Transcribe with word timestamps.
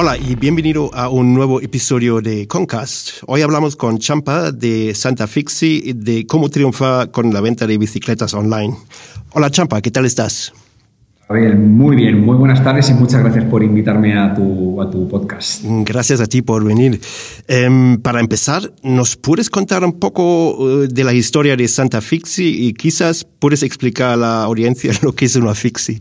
Hola 0.00 0.16
y 0.16 0.36
bienvenido 0.36 0.94
a 0.94 1.08
un 1.08 1.34
nuevo 1.34 1.60
episodio 1.60 2.20
de 2.20 2.46
Concast. 2.46 3.24
Hoy 3.26 3.42
hablamos 3.42 3.74
con 3.74 3.98
Champa 3.98 4.52
de 4.52 4.94
Santa 4.94 5.26
Fixi 5.26 5.82
y 5.86 5.92
de 5.92 6.24
cómo 6.24 6.48
triunfa 6.50 7.08
con 7.08 7.34
la 7.34 7.40
venta 7.40 7.66
de 7.66 7.76
bicicletas 7.78 8.32
online. 8.32 8.76
Hola 9.32 9.50
Champa, 9.50 9.82
¿qué 9.82 9.90
tal 9.90 10.04
estás? 10.04 10.52
muy 11.28 11.96
bien, 11.96 12.24
muy 12.24 12.36
buenas 12.36 12.62
tardes 12.62 12.88
y 12.90 12.94
muchas 12.94 13.24
gracias 13.24 13.44
por 13.46 13.64
invitarme 13.64 14.16
a 14.16 14.34
tu, 14.34 14.80
a 14.80 14.88
tu 14.88 15.08
podcast. 15.08 15.64
Gracias 15.64 16.20
a 16.20 16.26
ti 16.26 16.42
por 16.42 16.64
venir. 16.64 17.00
Em, 17.48 18.00
para 18.00 18.20
empezar, 18.20 18.72
¿nos 18.84 19.16
puedes 19.16 19.50
contar 19.50 19.82
un 19.82 19.98
poco 19.98 20.84
eh, 20.84 20.88
de 20.88 21.02
la 21.02 21.12
historia 21.12 21.56
de 21.56 21.66
Santa 21.66 22.00
Fixi 22.00 22.68
y 22.68 22.72
quizás 22.72 23.24
puedes 23.24 23.64
explicar 23.64 24.12
a 24.12 24.16
la 24.16 24.44
audiencia 24.44 24.92
lo 25.02 25.12
que 25.12 25.24
es 25.24 25.34
una 25.34 25.56
Fixi? 25.56 26.00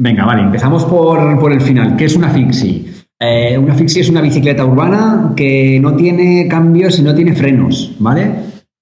Venga, 0.00 0.26
vale, 0.26 0.42
empezamos 0.42 0.84
por, 0.84 1.40
por 1.40 1.52
el 1.52 1.62
final. 1.62 1.96
¿Qué 1.96 2.04
es 2.04 2.14
una 2.14 2.28
Fixi? 2.30 2.97
Eh, 3.20 3.58
una 3.58 3.74
fixie 3.74 4.00
es 4.00 4.08
una 4.08 4.20
bicicleta 4.20 4.64
urbana 4.64 5.32
que 5.34 5.80
no 5.82 5.96
tiene 5.96 6.46
cambios 6.48 7.00
y 7.00 7.02
no 7.02 7.14
tiene 7.14 7.34
frenos, 7.34 7.96
¿vale? 7.98 8.30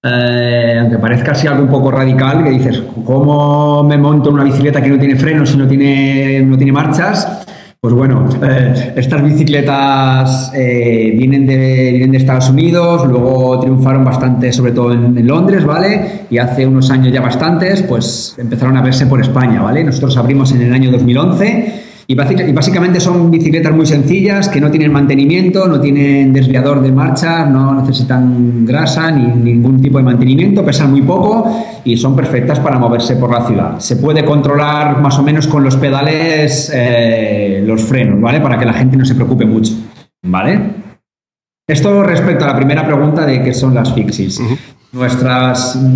Eh, 0.02 0.76
aunque 0.78 0.98
parezca 0.98 1.32
así 1.32 1.46
algo 1.46 1.62
un 1.62 1.70
poco 1.70 1.90
radical, 1.90 2.44
que 2.44 2.50
dices, 2.50 2.82
¿cómo 3.04 3.82
me 3.82 3.96
monto 3.96 4.30
una 4.30 4.44
bicicleta 4.44 4.82
que 4.82 4.90
no 4.90 4.98
tiene 4.98 5.16
frenos 5.16 5.54
y 5.54 5.56
no 5.56 5.66
tiene, 5.66 6.42
no 6.42 6.56
tiene 6.58 6.70
marchas? 6.70 7.46
Pues 7.80 7.94
bueno, 7.94 8.28
eh, 8.42 8.92
estas 8.96 9.22
bicicletas 9.22 10.52
vienen, 10.52 11.46
de, 11.46 11.90
vienen 11.92 12.12
de 12.12 12.18
Estados 12.18 12.50
Unidos, 12.50 13.06
luego 13.06 13.58
triunfaron 13.60 14.04
bastante, 14.04 14.52
sobre 14.52 14.72
todo 14.72 14.92
en, 14.92 15.16
en, 15.16 15.26
Londres, 15.26 15.64
¿vale? 15.64 16.26
Y 16.28 16.36
hace 16.36 16.66
unos 16.66 16.90
años 16.90 17.10
ya 17.10 17.22
bastantes, 17.22 17.82
pues 17.82 18.34
empezaron 18.36 18.76
a 18.76 18.82
verse 18.82 19.06
por 19.06 19.20
España, 19.20 19.62
¿vale? 19.62 19.82
Nosotros 19.82 20.14
abrimos 20.18 20.52
en 20.52 20.62
el 20.62 20.74
año 20.74 20.90
2011 20.90 21.85
y 22.08 22.14
básicamente 22.14 23.00
son 23.00 23.32
bicicletas 23.32 23.74
muy 23.74 23.84
sencillas 23.84 24.48
que 24.48 24.60
no 24.60 24.70
tienen 24.70 24.92
mantenimiento, 24.92 25.66
no 25.66 25.80
tienen 25.80 26.32
desviador 26.32 26.80
de 26.80 26.92
marcha, 26.92 27.44
no 27.46 27.80
necesitan 27.80 28.64
grasa 28.64 29.10
ni 29.10 29.26
ningún 29.26 29.80
tipo 29.80 29.98
de 29.98 30.04
mantenimiento, 30.04 30.64
pesan 30.64 30.92
muy 30.92 31.02
poco 31.02 31.66
y 31.84 31.96
son 31.96 32.14
perfectas 32.14 32.60
para 32.60 32.78
moverse 32.78 33.16
por 33.16 33.32
la 33.32 33.44
ciudad. 33.44 33.80
Se 33.80 33.96
puede 33.96 34.24
controlar 34.24 35.00
más 35.00 35.18
o 35.18 35.24
menos 35.24 35.48
con 35.48 35.64
los 35.64 35.76
pedales 35.76 36.70
eh, 36.72 37.64
los 37.66 37.82
frenos, 37.82 38.20
¿vale? 38.20 38.40
Para 38.40 38.56
que 38.56 38.66
la 38.66 38.74
gente 38.74 38.96
no 38.96 39.04
se 39.04 39.16
preocupe 39.16 39.44
mucho, 39.44 39.72
¿vale? 40.22 40.60
Esto 41.68 42.04
respecto 42.04 42.44
a 42.44 42.48
la 42.48 42.56
primera 42.56 42.86
pregunta 42.86 43.26
de 43.26 43.42
qué 43.42 43.52
son 43.52 43.74
las 43.74 43.92
fixies. 43.92 44.40
Nuestra 44.92 45.54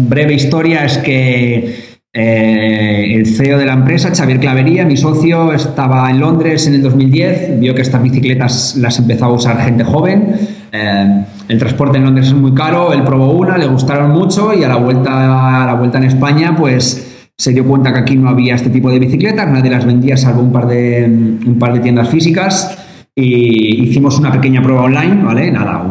breve 0.09 0.35
historia 0.35 0.85
es 0.85 0.99
que 0.99 1.90
eh, 2.13 3.15
el 3.15 3.27
CEO 3.27 3.57
de 3.57 3.67
la 3.67 3.75
empresa, 3.75 4.11
Xavier 4.13 4.41
Clavería, 4.41 4.85
mi 4.85 4.97
socio, 4.97 5.53
estaba 5.53 6.11
en 6.11 6.19
Londres 6.19 6.67
en 6.67 6.75
el 6.75 6.83
2010, 6.83 7.61
vio 7.61 7.73
que 7.73 7.83
estas 7.83 8.03
bicicletas 8.03 8.77
las 8.77 8.99
empezaba 8.99 9.33
a 9.33 9.37
usar 9.37 9.61
gente 9.61 9.85
joven. 9.85 10.35
Eh, 10.73 11.25
el 11.49 11.59
transporte 11.59 11.99
en 11.99 12.05
Londres 12.05 12.27
es 12.29 12.35
muy 12.35 12.53
caro, 12.53 12.93
él 12.93 13.05
probó 13.05 13.33
una, 13.33 13.57
le 13.57 13.67
gustaron 13.67 14.11
mucho 14.11 14.53
y 14.55 14.65
a 14.65 14.69
la 14.69 14.77
vuelta, 14.77 15.63
a 15.63 15.67
la 15.67 15.75
vuelta 15.75 15.99
en 15.99 16.05
España, 16.05 16.57
pues 16.57 17.29
se 17.37 17.53
dio 17.53 17.65
cuenta 17.65 17.93
que 17.93 18.01
aquí 18.01 18.17
no 18.17 18.29
había 18.29 18.57
este 18.57 18.71
tipo 18.71 18.91
de 18.91 18.99
bicicletas, 18.99 19.49
nadie 19.49 19.71
las 19.71 19.87
vendía 19.87 20.17
salvo 20.17 20.43
un 20.43 20.53
par 20.53 20.67
de, 20.67 21.05
un 21.07 21.59
par 21.59 21.73
de 21.73 21.81
tiendas 21.81 22.09
físicas 22.09 22.77
y 23.15 23.85
hicimos 23.85 24.19
una 24.19 24.33
pequeña 24.33 24.63
prueba 24.63 24.83
online, 24.83 25.23
¿vale? 25.23 25.51
Nada, 25.51 25.85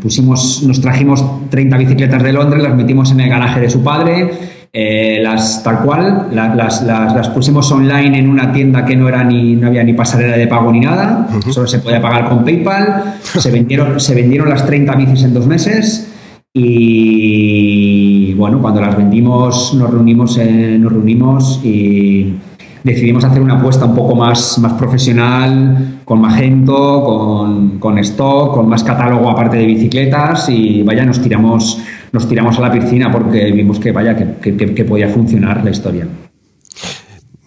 pusimos, 0.00 0.64
nos 0.64 0.80
trajimos 0.80 1.24
30 1.50 1.78
bicicletas 1.78 2.22
de 2.22 2.32
Londres, 2.32 2.62
las 2.62 2.74
metimos 2.74 3.12
en 3.12 3.20
el 3.20 3.30
garaje 3.30 3.60
de 3.60 3.70
su 3.70 3.82
padre 3.82 4.30
eh, 4.74 5.20
las 5.22 5.62
tal 5.62 5.80
cual, 5.80 6.28
las, 6.32 6.82
las, 6.82 7.28
pusimos 7.28 7.70
online 7.70 8.18
en 8.18 8.30
una 8.30 8.52
tienda 8.54 8.86
que 8.86 8.96
no 8.96 9.06
era 9.06 9.22
ni 9.22 9.54
no 9.54 9.66
había 9.66 9.84
ni 9.84 9.92
pasarela 9.92 10.34
de 10.36 10.46
pago 10.46 10.72
ni 10.72 10.80
nada, 10.80 11.28
solo 11.50 11.66
se 11.66 11.80
podía 11.80 12.00
pagar 12.00 12.30
con 12.30 12.42
PayPal. 12.42 13.16
Se 13.22 13.50
vendieron, 13.50 14.00
se 14.00 14.14
vendieron 14.14 14.48
las 14.48 14.64
30 14.64 14.94
bicis 14.94 15.24
en 15.24 15.34
dos 15.34 15.46
meses. 15.46 16.08
Y 16.54 18.34
bueno, 18.34 18.60
cuando 18.60 18.80
las 18.80 18.96
vendimos 18.96 19.74
nos 19.74 19.90
reunimos, 19.90 20.38
eh, 20.38 20.76
nos 20.78 20.92
reunimos 20.92 21.60
y 21.62 22.34
decidimos 22.82 23.24
hacer 23.24 23.40
una 23.40 23.54
apuesta 23.54 23.84
un 23.86 23.94
poco 23.94 24.14
más, 24.14 24.58
más 24.58 24.72
profesional, 24.74 26.00
con 26.04 26.20
Magento, 26.20 27.04
con, 27.04 27.78
con 27.78 27.98
stock, 27.98 28.54
con 28.54 28.68
más 28.68 28.84
catálogo 28.84 29.28
aparte 29.28 29.58
de 29.58 29.66
bicicletas. 29.66 30.48
Y 30.48 30.82
vaya, 30.82 31.04
nos 31.04 31.20
tiramos, 31.20 31.78
nos 32.12 32.28
tiramos 32.28 32.58
a 32.58 32.60
la 32.60 32.72
piscina 32.72 33.10
porque 33.10 33.50
vimos 33.52 33.78
que 33.78 33.92
vaya, 33.92 34.16
que, 34.16 34.56
que, 34.56 34.84
podía 34.84 35.08
funcionar 35.08 35.64
la 35.64 35.70
historia. 35.70 36.06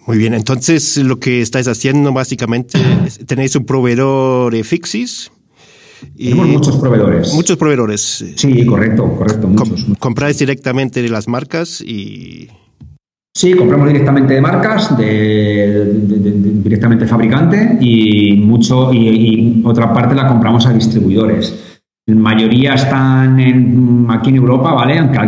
Muy 0.06 0.18
bien, 0.18 0.34
entonces 0.34 0.96
lo 0.98 1.18
que 1.18 1.40
estáis 1.40 1.68
haciendo 1.68 2.12
básicamente, 2.12 2.78
tenéis 3.26 3.56
un 3.56 3.64
proveedor 3.64 4.52
de 4.52 4.64
Fixis. 4.64 5.30
Y 6.14 6.30
Tenemos 6.30 6.48
muchos 6.48 6.76
proveedores. 6.76 7.32
Muchos 7.32 7.56
proveedores. 7.56 8.24
Sí, 8.36 8.66
correcto, 8.66 9.16
correcto. 9.16 9.48
Muchos, 9.48 9.86
compráis 9.98 10.38
directamente 10.38 11.02
de 11.02 11.08
las 11.08 11.26
marcas 11.26 11.80
y 11.80 12.48
Sí, 13.36 13.52
compramos 13.52 13.88
directamente 13.88 14.32
de 14.32 14.40
marcas, 14.40 14.96
de, 14.96 15.92
directamente 16.64 17.06
fabricante 17.06 17.76
y 17.82 18.32
mucho 18.32 18.90
y, 18.94 19.60
otra 19.62 19.92
parte 19.92 20.14
la 20.14 20.26
compramos 20.26 20.64
a 20.64 20.72
distribuidores. 20.72 21.75
Mayoría 22.14 22.74
están 22.74 23.40
aquí 24.10 24.30
en 24.30 24.36
Europa, 24.36 24.72
¿vale? 24.72 24.98
Aunque 24.98 25.18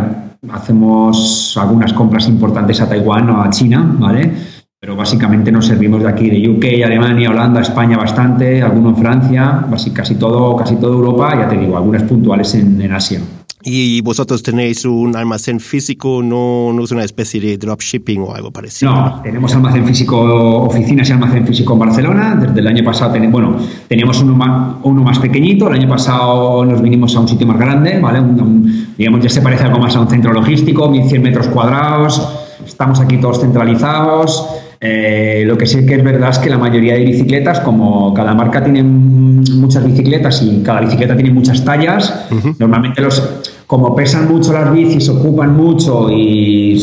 hacemos 0.53 1.57
algunas 1.61 1.93
compras 1.93 2.29
importantes 2.29 2.81
a 2.81 2.89
Taiwán 2.89 3.31
o 3.31 3.43
a 3.43 3.51
China, 3.51 3.97
¿vale? 3.99 4.33
Pero 4.81 4.95
básicamente 4.95 5.51
nos 5.51 5.67
servimos 5.67 6.03
de 6.03 6.09
aquí, 6.09 6.31
de 6.31 6.49
UK, 6.49 6.85
Alemania, 6.85 7.31
Holanda, 7.31 7.61
España 7.61 7.97
bastante, 7.97 8.63
alguno 8.63 8.91
en 8.91 8.97
Francia, 8.97 9.67
casi 9.93 10.15
todo, 10.15 10.55
casi 10.55 10.77
toda 10.77 10.95
Europa, 10.95 11.35
ya 11.37 11.49
te 11.49 11.57
digo, 11.57 11.77
algunas 11.77 12.05
puntuales 12.05 12.55
en, 12.55 12.81
en 12.81 12.93
Asia. 12.93 13.21
¿Y 13.65 14.01
vosotros 14.03 14.43
tenéis 14.43 14.85
un 14.85 15.17
almacén 15.17 15.59
físico, 15.59 16.23
no, 16.23 16.73
no 16.73 16.85
es 16.85 16.93
una 16.93 17.03
especie 17.03 17.41
de 17.41 17.59
dropshipping 17.59 18.23
o 18.23 18.35
algo 18.35 18.53
parecido? 18.53 18.93
No, 18.93 19.21
tenemos 19.23 19.53
almacén 19.53 19.85
físico, 19.85 20.63
oficinas 20.63 21.09
y 21.09 21.13
almacén 21.13 21.47
físico 21.47 21.73
en 21.73 21.79
Barcelona. 21.81 22.37
Desde 22.37 22.61
el 22.61 22.67
año 22.69 22.85
pasado, 22.85 23.13
tenemos, 23.13 23.33
bueno, 23.33 23.57
teníamos 23.89 24.21
uno 24.23 24.35
más, 24.35 24.77
uno 24.85 25.03
más 25.03 25.19
pequeñito. 25.19 25.69
El 25.69 25.75
año 25.75 25.89
pasado 25.89 26.65
nos 26.65 26.81
vinimos 26.81 27.17
a 27.17 27.21
un 27.21 27.29
sitio 27.29 27.47
más 27.47 27.59
grande, 27.59 27.99
¿vale? 27.99 28.23
digamos, 28.97 29.23
ya 29.23 29.29
se 29.29 29.43
parece 29.43 29.65
algo 29.65 29.81
más 29.81 29.97
a 29.97 30.01
un 30.01 30.09
centro 30.09 30.33
logístico, 30.33 30.89
1.100 30.89 31.21
metros 31.21 31.49
cuadrados. 31.49 32.27
Estamos 32.65 33.01
aquí 33.01 33.17
todos 33.19 33.41
centralizados. 33.41 34.68
Eh, 34.81 35.43
lo 35.45 35.59
que 35.59 35.67
sí 35.67 35.85
que 35.85 35.97
es 35.97 36.05
verdad 36.05 36.31
es 36.31 36.39
que 36.39 36.49
la 36.49 36.59
mayoría 36.59 36.95
de 36.95 37.05
bicicletas, 37.05 37.61
como 37.61 38.15
cada 38.15 38.33
marca 38.35 38.63
tiene 38.63 38.83
muchas 38.85 39.85
bicicletas 39.85 40.41
y 40.43 40.63
cada 40.63 40.81
bicicleta 40.81 41.17
tiene 41.17 41.33
muchas 41.33 41.65
tallas, 41.65 42.29
normalmente 42.59 43.03
los, 43.03 43.41
como 43.67 43.95
pesan 43.97 44.29
mucho 44.29 44.53
las 44.53 44.73
bicis, 44.73 45.09
ocupan 45.09 45.57
mucho 45.57 46.09
y, 46.11 46.81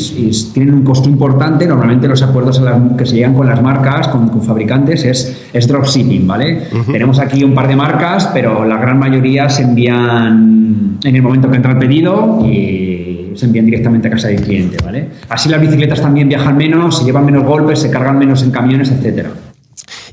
tienen 0.53 0.75
un 0.75 0.83
costo 0.83 1.09
importante, 1.09 1.65
normalmente 1.65 2.07
los 2.07 2.21
acuerdos 2.21 2.61
que 2.97 3.05
se 3.05 3.15
llegan 3.15 3.33
con 3.33 3.47
las 3.47 3.61
marcas, 3.61 4.09
con, 4.09 4.41
fabricantes, 4.41 5.03
es, 5.05 5.47
es 5.53 5.67
dropshipping, 5.67 6.27
¿vale? 6.27 6.63
Tenemos 6.91 7.19
aquí 7.19 7.43
un 7.43 7.55
par 7.55 7.67
de 7.67 7.75
marcas, 7.75 8.29
pero 8.33 8.65
la 8.65 8.77
gran 8.77 8.99
mayoría 8.99 9.49
se 9.49 9.63
envían 9.63 10.99
en 11.03 11.15
el 11.15 11.21
momento 11.21 11.49
que 11.49 11.55
entra 11.55 11.71
el 11.71 11.79
pedido 11.79 12.45
y 12.45 12.94
se 13.35 13.45
envían 13.45 13.65
directamente 13.65 14.07
a 14.07 14.11
casa 14.11 14.27
del 14.27 14.41
cliente, 14.41 14.77
¿vale? 14.83 15.09
Así 15.29 15.49
las 15.49 15.61
bicicletas 15.61 16.01
también 16.01 16.27
viajan 16.29 16.57
menos, 16.57 16.97
se 16.99 17.05
llevan 17.05 17.25
menos 17.25 17.43
golpes, 17.43 17.79
se 17.79 17.89
cargan 17.89 18.17
menos 18.17 18.43
en 18.43 18.51
camiones, 18.51 18.91
etcétera. 18.91 19.31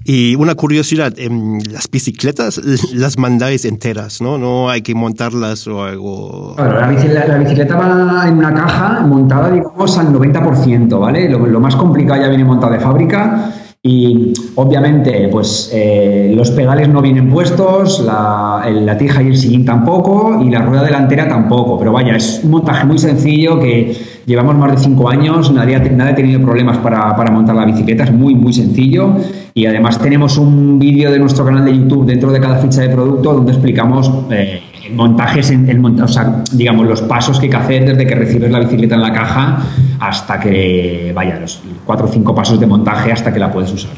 Y 0.05 0.35
una 0.35 0.57
curiosidad, 0.57 1.13
em, 1.17 1.61
las 1.71 1.89
bicicletas 1.89 2.61
las 2.93 3.19
mandáis 3.19 3.65
enteras, 3.65 4.21
¿no? 4.21 4.37
No 4.37 4.69
hay 4.69 4.83
que 4.83 4.95
montarlas 4.95 5.67
o 5.69 5.85
algo. 5.85 6.57
la, 6.59 6.89
bicicleta, 6.89 7.77
va 7.77 8.27
en 8.27 8.39
una 8.39 8.53
caja 8.53 9.01
montada, 9.07 9.51
digamos, 9.51 9.97
al 9.99 10.13
90%, 10.13 10.99
¿vale? 10.99 11.29
Lo, 11.29 11.61
más 11.61 11.77
complicado 11.77 12.21
ya 12.21 12.29
viene 12.29 12.45
montado 12.45 12.73
de 12.73 12.81
fábrica 12.81 13.53
Y 13.85 14.33
obviamente, 14.55 15.29
pues 15.29 15.69
eh, 15.75 16.33
los 16.37 16.53
pedales 16.53 16.89
no 16.89 17.03
vienen 17.03 17.29
puestos, 17.29 17.99
la, 18.07 18.97
tija 18.97 19.25
y 19.25 19.27
el 19.27 19.37
sillín 19.37 19.65
tampoco, 19.65 20.41
y 20.41 20.51
la 20.51 20.63
rueda 20.63 20.85
delantera 20.85 21.27
tampoco. 21.29 21.81
Pero 21.81 21.91
vaya, 21.91 22.15
es 22.15 22.43
un 22.45 22.53
montaje 22.53 22.87
muy 22.87 23.01
sencillo 23.01 23.59
que 23.59 23.93
llevamos 24.25 24.55
más 24.55 24.71
de 24.71 24.79
cinco 24.79 25.09
años, 25.09 25.51
nadie, 25.53 25.75
ha 25.75 26.15
tenido 26.15 26.41
problemas 26.41 26.79
para, 26.79 27.13
montar 27.33 27.57
la 27.57 27.65
bicicleta, 27.65 28.05
es 28.05 28.13
muy, 28.13 28.37
muy 28.37 28.53
sencillo. 28.53 29.17
Y 29.53 29.67
además 29.67 29.99
tenemos 29.99 30.39
un 30.39 30.79
vídeo 30.79 31.11
de 31.11 31.19
nuestro 31.19 31.45
canal 31.45 31.65
de 31.65 31.77
YouTube 31.77 32.07
dentro 32.07 32.31
de 32.31 32.39
cada 32.39 32.59
ficha 32.59 32.83
de 32.83 32.89
producto 32.89 33.35
donde 33.35 33.51
explicamos. 33.51 34.09
Eh, 34.31 34.63
montajes, 34.95 35.51
en, 35.51 35.85
o 35.85 36.07
sea, 36.07 36.45
digamos, 36.53 36.87
los 36.87 37.03
pasos 37.03 37.41
que 37.41 37.47
hay 37.47 37.51
que 37.51 37.57
hacer 37.57 37.85
desde 37.85 38.07
que 38.07 38.15
recibes 38.15 38.51
la 38.53 38.61
bicicleta 38.61 38.95
en 38.95 39.01
la 39.01 39.13
caja 39.13 39.65
hasta 40.03 40.41
que, 40.41 41.13
vaya, 41.15 41.39
los 41.39 41.61
cuatro 41.87 42.07
o 42.07 42.09
cinco 42.09 42.35
pasos 42.35 42.59
de 42.59 42.67
montaje 42.67 43.13
hasta 43.13 43.33
que 43.33 43.39
la 43.39 43.53
puedes 43.53 43.73
usar. 43.73 43.93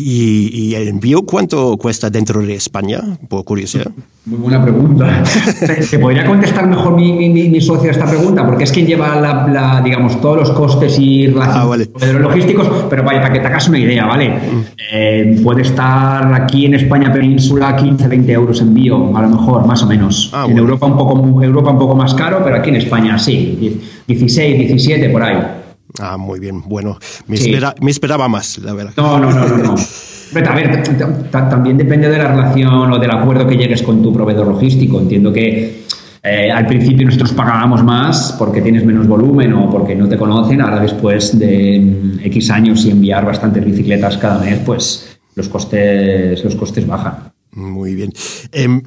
¿Y, 0.00 0.74
el 0.74 0.88
envío 0.88 1.22
cuánto 1.22 1.76
cuesta 1.76 2.08
dentro 2.08 2.40
de 2.40 2.54
España, 2.54 3.00
por 3.28 3.44
curiosidad? 3.44 3.90
Muy 4.26 4.38
buena 4.38 4.62
pregunta. 4.62 5.24
¿Te 5.90 5.98
podría 5.98 6.24
contestar 6.24 6.68
mejor 6.68 6.94
mi, 6.94 7.28
mi, 7.28 7.60
socio 7.60 7.88
a 7.88 7.92
esta 7.92 8.06
pregunta? 8.06 8.46
Porque 8.46 8.64
es 8.64 8.72
quien 8.72 8.86
lleva, 8.86 9.20
la, 9.20 9.80
digamos, 9.84 10.20
todos 10.20 10.36
los 10.36 10.50
costes 10.52 10.98
y 10.98 11.34
ah, 11.40 11.66
los 11.66 12.20
logísticos, 12.20 12.68
pero 12.88 13.02
vaya, 13.02 13.20
para 13.20 13.32
que 13.32 13.40
te 13.40 13.46
hagas 13.46 13.68
una 13.68 13.78
idea, 13.78 14.06
¿vale? 14.06 14.28
Mm. 14.28 14.64
Eh, 14.92 15.40
puede 15.42 15.62
estar 15.62 16.32
aquí 16.32 16.66
en 16.66 16.74
España 16.74 17.12
península 17.12 17.74
15, 17.74 18.06
20 18.06 18.32
euros 18.32 18.60
envío, 18.60 19.16
a 19.16 19.22
lo 19.22 19.28
mejor, 19.30 19.66
más 19.66 19.82
o 19.82 19.86
menos. 19.86 20.30
Ah, 20.32 20.46
en 20.48 20.58
Europa, 20.58 20.86
un 20.86 20.96
poco, 20.96 21.42
Europa 21.42 21.70
un 21.70 21.78
poco 21.78 21.96
más 21.96 22.14
caro, 22.14 22.40
pero 22.44 22.56
aquí 22.56 22.70
en 22.70 22.76
España 22.76 23.18
sí, 23.18 23.80
16, 24.06 24.58
17, 24.58 25.08
por 25.10 25.22
ahí. 25.22 25.57
Ah, 25.98 26.16
muy 26.16 26.38
bien. 26.38 26.62
Bueno, 26.62 26.98
me, 27.26 27.90
esperaba 27.90 28.28
más, 28.28 28.58
la 28.58 28.72
verdad. 28.74 28.92
No, 28.96 29.18
no, 29.18 29.30
no, 29.30 29.56
no. 29.56 29.74
a 29.74 30.54
ver, 30.54 30.82
también 31.30 31.76
depende 31.76 32.08
de 32.08 32.18
la 32.18 32.28
relación 32.28 32.92
o 32.92 32.98
del 32.98 33.10
acuerdo 33.10 33.46
que 33.46 33.56
llegues 33.56 33.82
con 33.82 34.02
tu 34.02 34.12
proveedor 34.12 34.46
logístico. 34.46 35.00
Entiendo 35.00 35.32
que 35.32 35.84
eh, 36.22 36.50
al 36.50 36.66
principio 36.66 37.06
nosotros 37.06 37.32
pagábamos 37.32 37.82
más 37.82 38.34
porque 38.38 38.60
tienes 38.60 38.84
menos 38.84 39.06
volumen 39.06 39.52
o 39.54 39.70
porque 39.70 39.94
no 39.94 40.08
te 40.08 40.16
conocen. 40.16 40.60
Ahora, 40.60 40.80
después 40.80 41.38
de 41.38 41.80
mm, 41.80 42.20
X 42.26 42.50
años 42.50 42.84
y 42.84 42.90
enviar 42.90 43.24
bastantes 43.24 43.64
bicicletas 43.64 44.18
cada 44.18 44.38
mes, 44.38 44.60
pues 44.64 45.18
los 45.34 45.48
costes, 45.48 46.44
los 46.44 46.54
costes 46.54 46.86
bajan. 46.86 47.32
Muy 47.52 47.94
bien. 47.94 48.12
Em, 48.52 48.82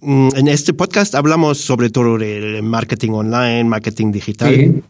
mm, 0.00 0.28
en 0.36 0.48
este 0.48 0.74
podcast 0.74 1.14
hablamos 1.14 1.58
sobre 1.58 1.90
todo 1.90 2.18
del 2.18 2.62
marketing 2.62 3.10
online, 3.10 3.64
marketing 3.64 4.12
digital. 4.12 4.54
Sí. 4.54 4.82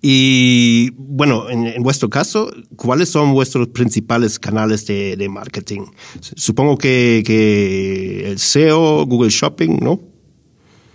Y 0.00 0.90
bueno, 0.96 1.50
en, 1.50 1.82
vuestro 1.82 2.08
caso, 2.08 2.50
¿cuáles 2.76 3.08
son 3.08 3.32
vuestros 3.32 3.68
principales 3.68 4.38
canales 4.38 4.86
de, 4.86 5.28
marketing? 5.28 5.82
Supongo 6.20 6.78
que, 6.78 8.24
el 8.26 8.38
SEO, 8.38 9.06
Google 9.06 9.30
Shopping, 9.30 9.78
¿no? 9.82 10.00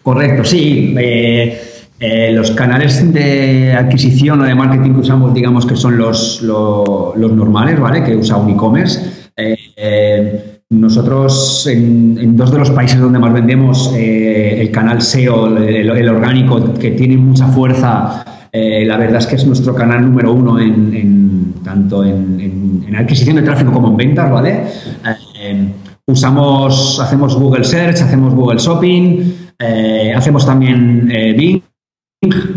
Correcto, 0.03 0.45
sí. 0.45 0.95
Eh, 0.97 1.61
eh, 2.00 2.31
los 2.33 2.51
canales 2.51 3.13
de 3.13 3.73
adquisición 3.73 4.41
o 4.41 4.44
de 4.44 4.55
marketing 4.55 4.94
que 4.94 5.00
usamos, 5.00 5.33
digamos 5.33 5.65
que 5.65 5.75
son 5.75 5.97
los, 5.97 6.41
los, 6.41 7.15
normales, 7.15 7.79
¿vale? 7.79 8.03
Que 8.03 8.15
usa 8.15 8.38
un 8.38 8.51
e-commerce. 8.51 9.01
Eh, 9.35 10.59
nosotros, 10.69 11.67
en, 11.67 12.35
dos 12.38 12.51
de 12.51 12.57
los 12.57 12.71
países 12.71 13.00
donde 13.00 13.19
más 13.19 13.33
vendemos, 13.33 13.94
el 13.95 14.71
canal 14.71 15.01
SEO, 15.01 15.57
el, 15.57 16.09
orgánico, 16.09 16.73
que 16.75 16.91
tiene 16.91 17.17
mucha 17.17 17.47
fuerza, 17.47 18.25
eh, 18.55 18.85
la 18.85 18.97
verdad 18.97 19.17
es 19.17 19.25
que 19.25 19.35
es 19.35 19.47
nuestro 19.47 19.73
canal 19.73 20.05
número 20.05 20.31
uno 20.31 20.59
en, 20.59 21.55
tanto 21.63 22.03
en, 22.03 22.95
adquisición 22.95 23.38
de 23.38 23.41
tráfico 23.41 23.71
como 23.71 23.88
en 23.88 23.97
ventas, 23.97 24.29
¿vale? 24.29 24.65
Eh, 25.39 25.73
usamos, 26.05 27.00
hacemos 27.00 27.35
Google 27.35 27.63
Search, 27.63 28.01
hacemos 28.01 28.35
Google 28.35 28.59
Shopping, 28.59 29.33
eh, 29.57 30.13
hacemos 30.15 30.45
también 30.45 31.07
Bing, 31.35 31.63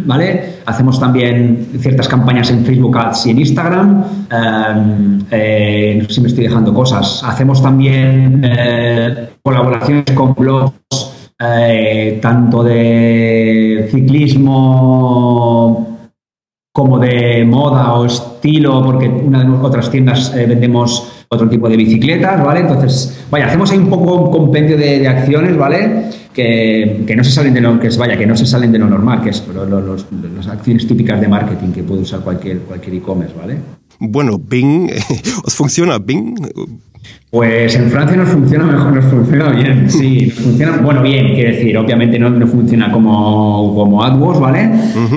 ¿vale? 0.05 0.57
Hacemos 0.67 1.01
también 1.01 1.67
ciertas 1.79 2.07
campañas 2.07 2.51
en 2.51 2.67
Facebook 2.67 2.99
Ads 2.99 3.29
y 3.29 3.31
en 3.31 3.39
Instagram. 3.39 4.05
no 4.31 5.29
sé 5.31 6.07
si 6.11 6.21
me 6.21 6.29
estoy 6.29 6.45
dejando 6.45 6.75
cosas. 6.75 7.23
Hacemos 7.25 7.63
también 7.63 8.43
colaboraciones 9.43 10.05
con 10.15 10.35
blogs 10.35 11.16
eh, 11.39 12.19
tanto 12.23 12.65
de 12.65 13.89
ciclismo 13.91 15.99
como 16.73 16.99
de 16.99 17.45
moda 17.45 17.95
o 17.95 18.05
estilo, 18.05 18.85
porque 18.85 19.09
una 19.09 19.43
de 19.43 19.51
otras 19.51 19.91
tiendas 19.91 20.35
eh, 20.35 20.47
vendemos 20.47 21.27
otro 21.29 21.49
tipo 21.49 21.69
de 21.69 21.77
bicicletas, 21.77 22.45
¿vale? 22.45 22.61
Entonces, 22.61 23.25
vaya, 23.31 23.47
hacemos 23.47 23.71
ahí 23.71 23.79
un 23.79 23.89
poco 23.89 24.15
un 24.15 24.31
compendio 24.31 24.77
de, 24.77 25.09
acciones, 25.09 25.57
¿vale? 25.57 26.11
Que, 26.33 27.05
no 27.17 27.25
se 27.25 27.31
salen 27.31 27.55
de 27.55 27.63
lo 27.63 27.81
que 27.81 27.89
vaya, 27.97 28.17
que 28.17 28.27
no 28.27 28.37
se 28.37 28.47
salen 28.47 28.73
de 28.73 28.79
lo 28.79 28.89
normal, 28.89 29.23
que 29.23 29.31
es 29.31 29.43
las 30.37 30.47
acciones 30.49 30.87
típicas 30.87 31.21
de 31.21 31.29
marketing 31.29 31.73
que 31.73 31.83
puede 31.83 32.03
usar 32.03 32.21
cualquier 32.21 32.61
cualquier 32.61 32.97
e-commerce, 32.97 33.35
¿vale? 33.37 33.59
Bueno, 33.99 34.39
Bing, 34.39 34.91
¿os 35.45 35.55
funciona 35.55 35.99
Bing? 35.99 36.37
Pues 37.31 37.75
en 37.75 37.91
Francia 37.91 38.17
nos 38.17 38.29
funciona 38.29 38.65
mejor, 38.65 38.95
nos 38.95 39.05
funciona 39.07 39.51
bien, 39.51 39.91
sí, 39.91 40.31
funciona, 40.31 40.79
bueno, 40.79 41.03
bien, 41.03 41.35
quiere 41.35 41.57
decir, 41.57 41.77
obviamente 41.77 42.19
no, 42.19 42.31
no 42.31 42.47
funciona 42.47 42.91
como, 42.91 43.75
como 43.75 44.03
AdWords, 44.03 44.41
¿vale? 44.41 44.71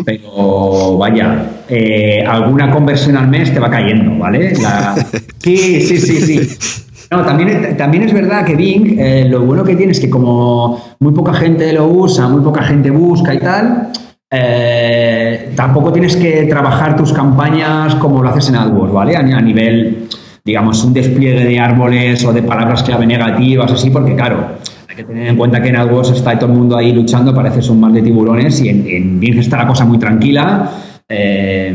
Pero 0.03 0.97
vaya, 0.97 1.45
eh, 1.69 2.23
alguna 2.27 2.71
conversión 2.71 3.15
al 3.15 3.27
mes 3.27 3.53
te 3.53 3.59
va 3.59 3.69
cayendo, 3.69 4.17
¿vale? 4.17 4.53
sí, 5.37 5.81
sí, 5.81 5.97
sí, 5.97 6.21
sí. 6.21 6.85
No, 7.11 7.23
también, 7.23 7.77
también 7.77 8.03
es 8.03 8.13
verdad 8.13 8.43
que 8.43 8.55
Bing, 8.55 8.99
eh, 8.99 9.25
lo 9.29 9.41
bueno 9.45 9.63
que 9.63 9.75
tiene 9.75 9.91
es 9.91 9.99
que 9.99 10.09
como 10.09 10.95
muy 10.99 11.13
poca 11.13 11.33
gente 11.33 11.71
lo 11.73 11.87
usa, 11.87 12.27
muy 12.27 12.41
poca 12.41 12.63
gente 12.63 12.89
busca 12.89 13.33
y 13.33 13.39
tal, 13.39 13.91
eh, 14.31 15.53
tampoco 15.55 15.93
tienes 15.93 16.15
que 16.15 16.43
trabajar 16.43 16.95
tus 16.95 17.13
campañas 17.13 17.95
como 17.95 18.21
lo 18.21 18.29
haces 18.29 18.49
en 18.49 18.55
AdWords, 18.57 18.93
¿vale? 18.93 19.15
A, 19.15 19.19
a 19.21 19.41
nivel 19.41 20.08
digamos, 20.49 20.83
un 20.83 20.93
despliegue 20.93 21.45
de 21.45 21.59
árboles 21.59 22.25
o 22.25 22.33
de 22.33 22.41
palabras 22.41 22.81
clave 22.81 23.05
negativas, 23.05 23.71
así, 23.71 23.91
porque 23.91 24.15
claro, 24.15 24.47
hay 24.87 24.95
que 24.95 25.03
tener 25.03 25.27
en 25.27 25.37
cuenta 25.37 25.61
que 25.61 25.69
en 25.69 25.75
AdWords 25.75 26.09
está 26.09 26.37
todo 26.39 26.51
el 26.51 26.57
mundo 26.57 26.75
ahí 26.75 26.91
luchando, 26.91 27.35
parece 27.35 27.61
son 27.61 27.79
más 27.79 27.93
de 27.93 28.01
tiburones 28.01 28.59
y 28.61 28.69
en, 28.69 29.19
Bing 29.19 29.37
está 29.37 29.57
la 29.57 29.67
cosa 29.67 29.85
muy 29.85 29.99
tranquila. 29.99 30.71
Eh, 31.07 31.73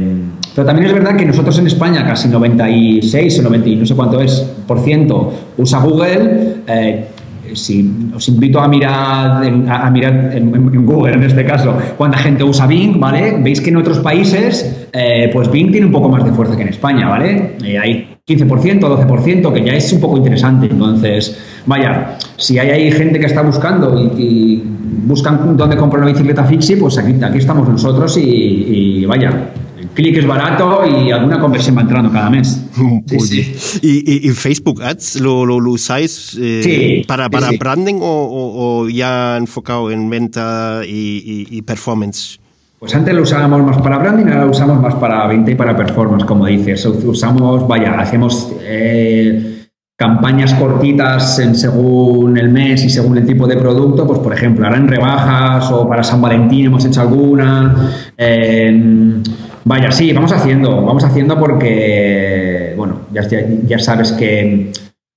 pero 0.55 0.67
también 0.67 0.87
es 0.88 0.93
verdad 0.93 1.17
que 1.17 1.25
nosotros 1.25 1.56
en 1.59 1.69
España 1.69 2.05
casi 2.05 2.29
96 2.29 3.38
o 3.38 3.43
90 3.43 3.71
no 3.71 3.87
sé 3.87 3.94
cuánto 3.94 4.21
es 4.21 4.41
por 4.67 4.81
ciento 4.81 5.32
usa 5.56 5.79
Google. 5.79 6.56
Eh, 6.67 7.05
si 7.53 8.08
os 8.15 8.29
invito 8.29 8.58
a 8.60 8.67
mirar, 8.67 9.44
a, 9.69 9.91
mirar 9.91 10.32
en, 10.34 10.84
Google 10.87 11.15
en 11.15 11.22
este 11.22 11.44
caso, 11.44 11.77
cuánta 11.96 12.19
gente 12.19 12.43
usa 12.43 12.67
Bing, 12.67 12.99
¿vale? 12.99 13.37
Veis 13.41 13.60
que 13.60 13.70
en 13.70 13.77
otros 13.77 14.01
países, 14.01 14.89
eh, 14.93 15.31
pues 15.32 15.51
Bing 15.51 15.70
tiene 15.70 15.87
un 15.87 15.93
poco 15.93 16.08
más 16.08 16.25
de 16.25 16.32
fuerza 16.32 16.56
que 16.56 16.63
en 16.63 16.69
España, 16.69 17.08
¿vale? 17.08 17.56
hay 17.81 18.14
15%, 18.27 18.81
12%, 18.81 19.53
que 19.53 19.63
ya 19.63 19.75
es 19.75 19.93
un 19.93 20.01
poco 20.01 20.17
interesante. 20.17 20.67
Entonces, 20.71 21.37
vaya, 21.67 22.17
si 22.39 22.59
hay, 22.59 22.71
hay 22.71 22.91
gente 22.91 23.21
que 23.21 23.27
está 23.27 23.43
buscando 23.43 24.01
y, 24.17 24.63
buscan 25.05 25.55
dónde 25.55 25.77
comprar 25.77 26.03
una 26.03 26.11
bicicleta 26.13 26.45
fixie, 26.45 26.79
pues 26.79 26.97
aquí, 26.97 27.13
aquí 27.23 27.37
estamos 27.37 27.69
nosotros 27.69 28.17
y, 28.17 29.05
vaya, 29.05 29.53
el 29.79 29.89
clic 29.89 30.17
es 30.17 30.27
barato 30.27 30.83
y 30.87 31.11
alguna 31.11 31.39
conversión 31.39 31.77
va 31.77 31.83
entrando 31.83 32.11
cada 32.11 32.31
mes. 32.31 32.65
¿Y, 33.83 34.31
Facebook 34.31 34.83
Ads 34.83 35.21
lo, 35.21 35.43
usáis 35.57 36.39
eh, 36.41 37.05
para, 37.07 37.29
para 37.29 37.51
branding 37.59 37.99
o, 38.01 38.89
ya 38.89 39.37
enfocado 39.37 39.91
en 39.91 40.09
venta 40.09 40.81
y 40.87 41.61
performance? 41.61 42.39
Pues 42.84 42.94
antes 42.96 43.14
lo 43.14 43.22
usábamos 43.22 43.62
más 43.62 43.79
para 43.79 43.96
branding, 43.96 44.26
ahora 44.26 44.44
lo 44.44 44.50
usamos 44.50 44.79
más 44.79 44.94
para 44.96 45.26
venta 45.26 45.50
y 45.50 45.55
para 45.55 45.74
performance, 45.74 46.26
como 46.26 46.44
dices. 46.44 46.84
Usamos, 46.84 47.67
vaya, 47.67 47.98
hacemos 47.98 48.53
eh, 48.60 49.69
campañas 49.96 50.53
cortitas 50.53 51.36
según 51.55 52.36
el 52.36 52.50
mes 52.50 52.84
y 52.84 52.91
según 52.91 53.17
el 53.17 53.24
tipo 53.24 53.46
de 53.46 53.56
producto. 53.56 54.06
Pues, 54.06 54.19
por 54.19 54.34
ejemplo, 54.34 54.67
ahora 54.67 54.76
en 54.76 54.86
rebajas 54.86 55.72
o 55.72 55.88
para 55.88 56.03
San 56.03 56.20
Valentín 56.20 56.67
hemos 56.67 56.84
hecho 56.84 57.00
alguna. 57.00 57.91
Em, 58.19 59.22
vaya, 59.64 59.91
sí, 59.91 60.12
vamos 60.12 60.32
haciendo, 60.32 60.84
vamos 60.84 61.05
haciendo 61.05 61.38
porque, 61.38 62.74
bueno, 62.76 62.98
ya, 63.14 63.79
sabes 63.79 64.12
que 64.12 64.72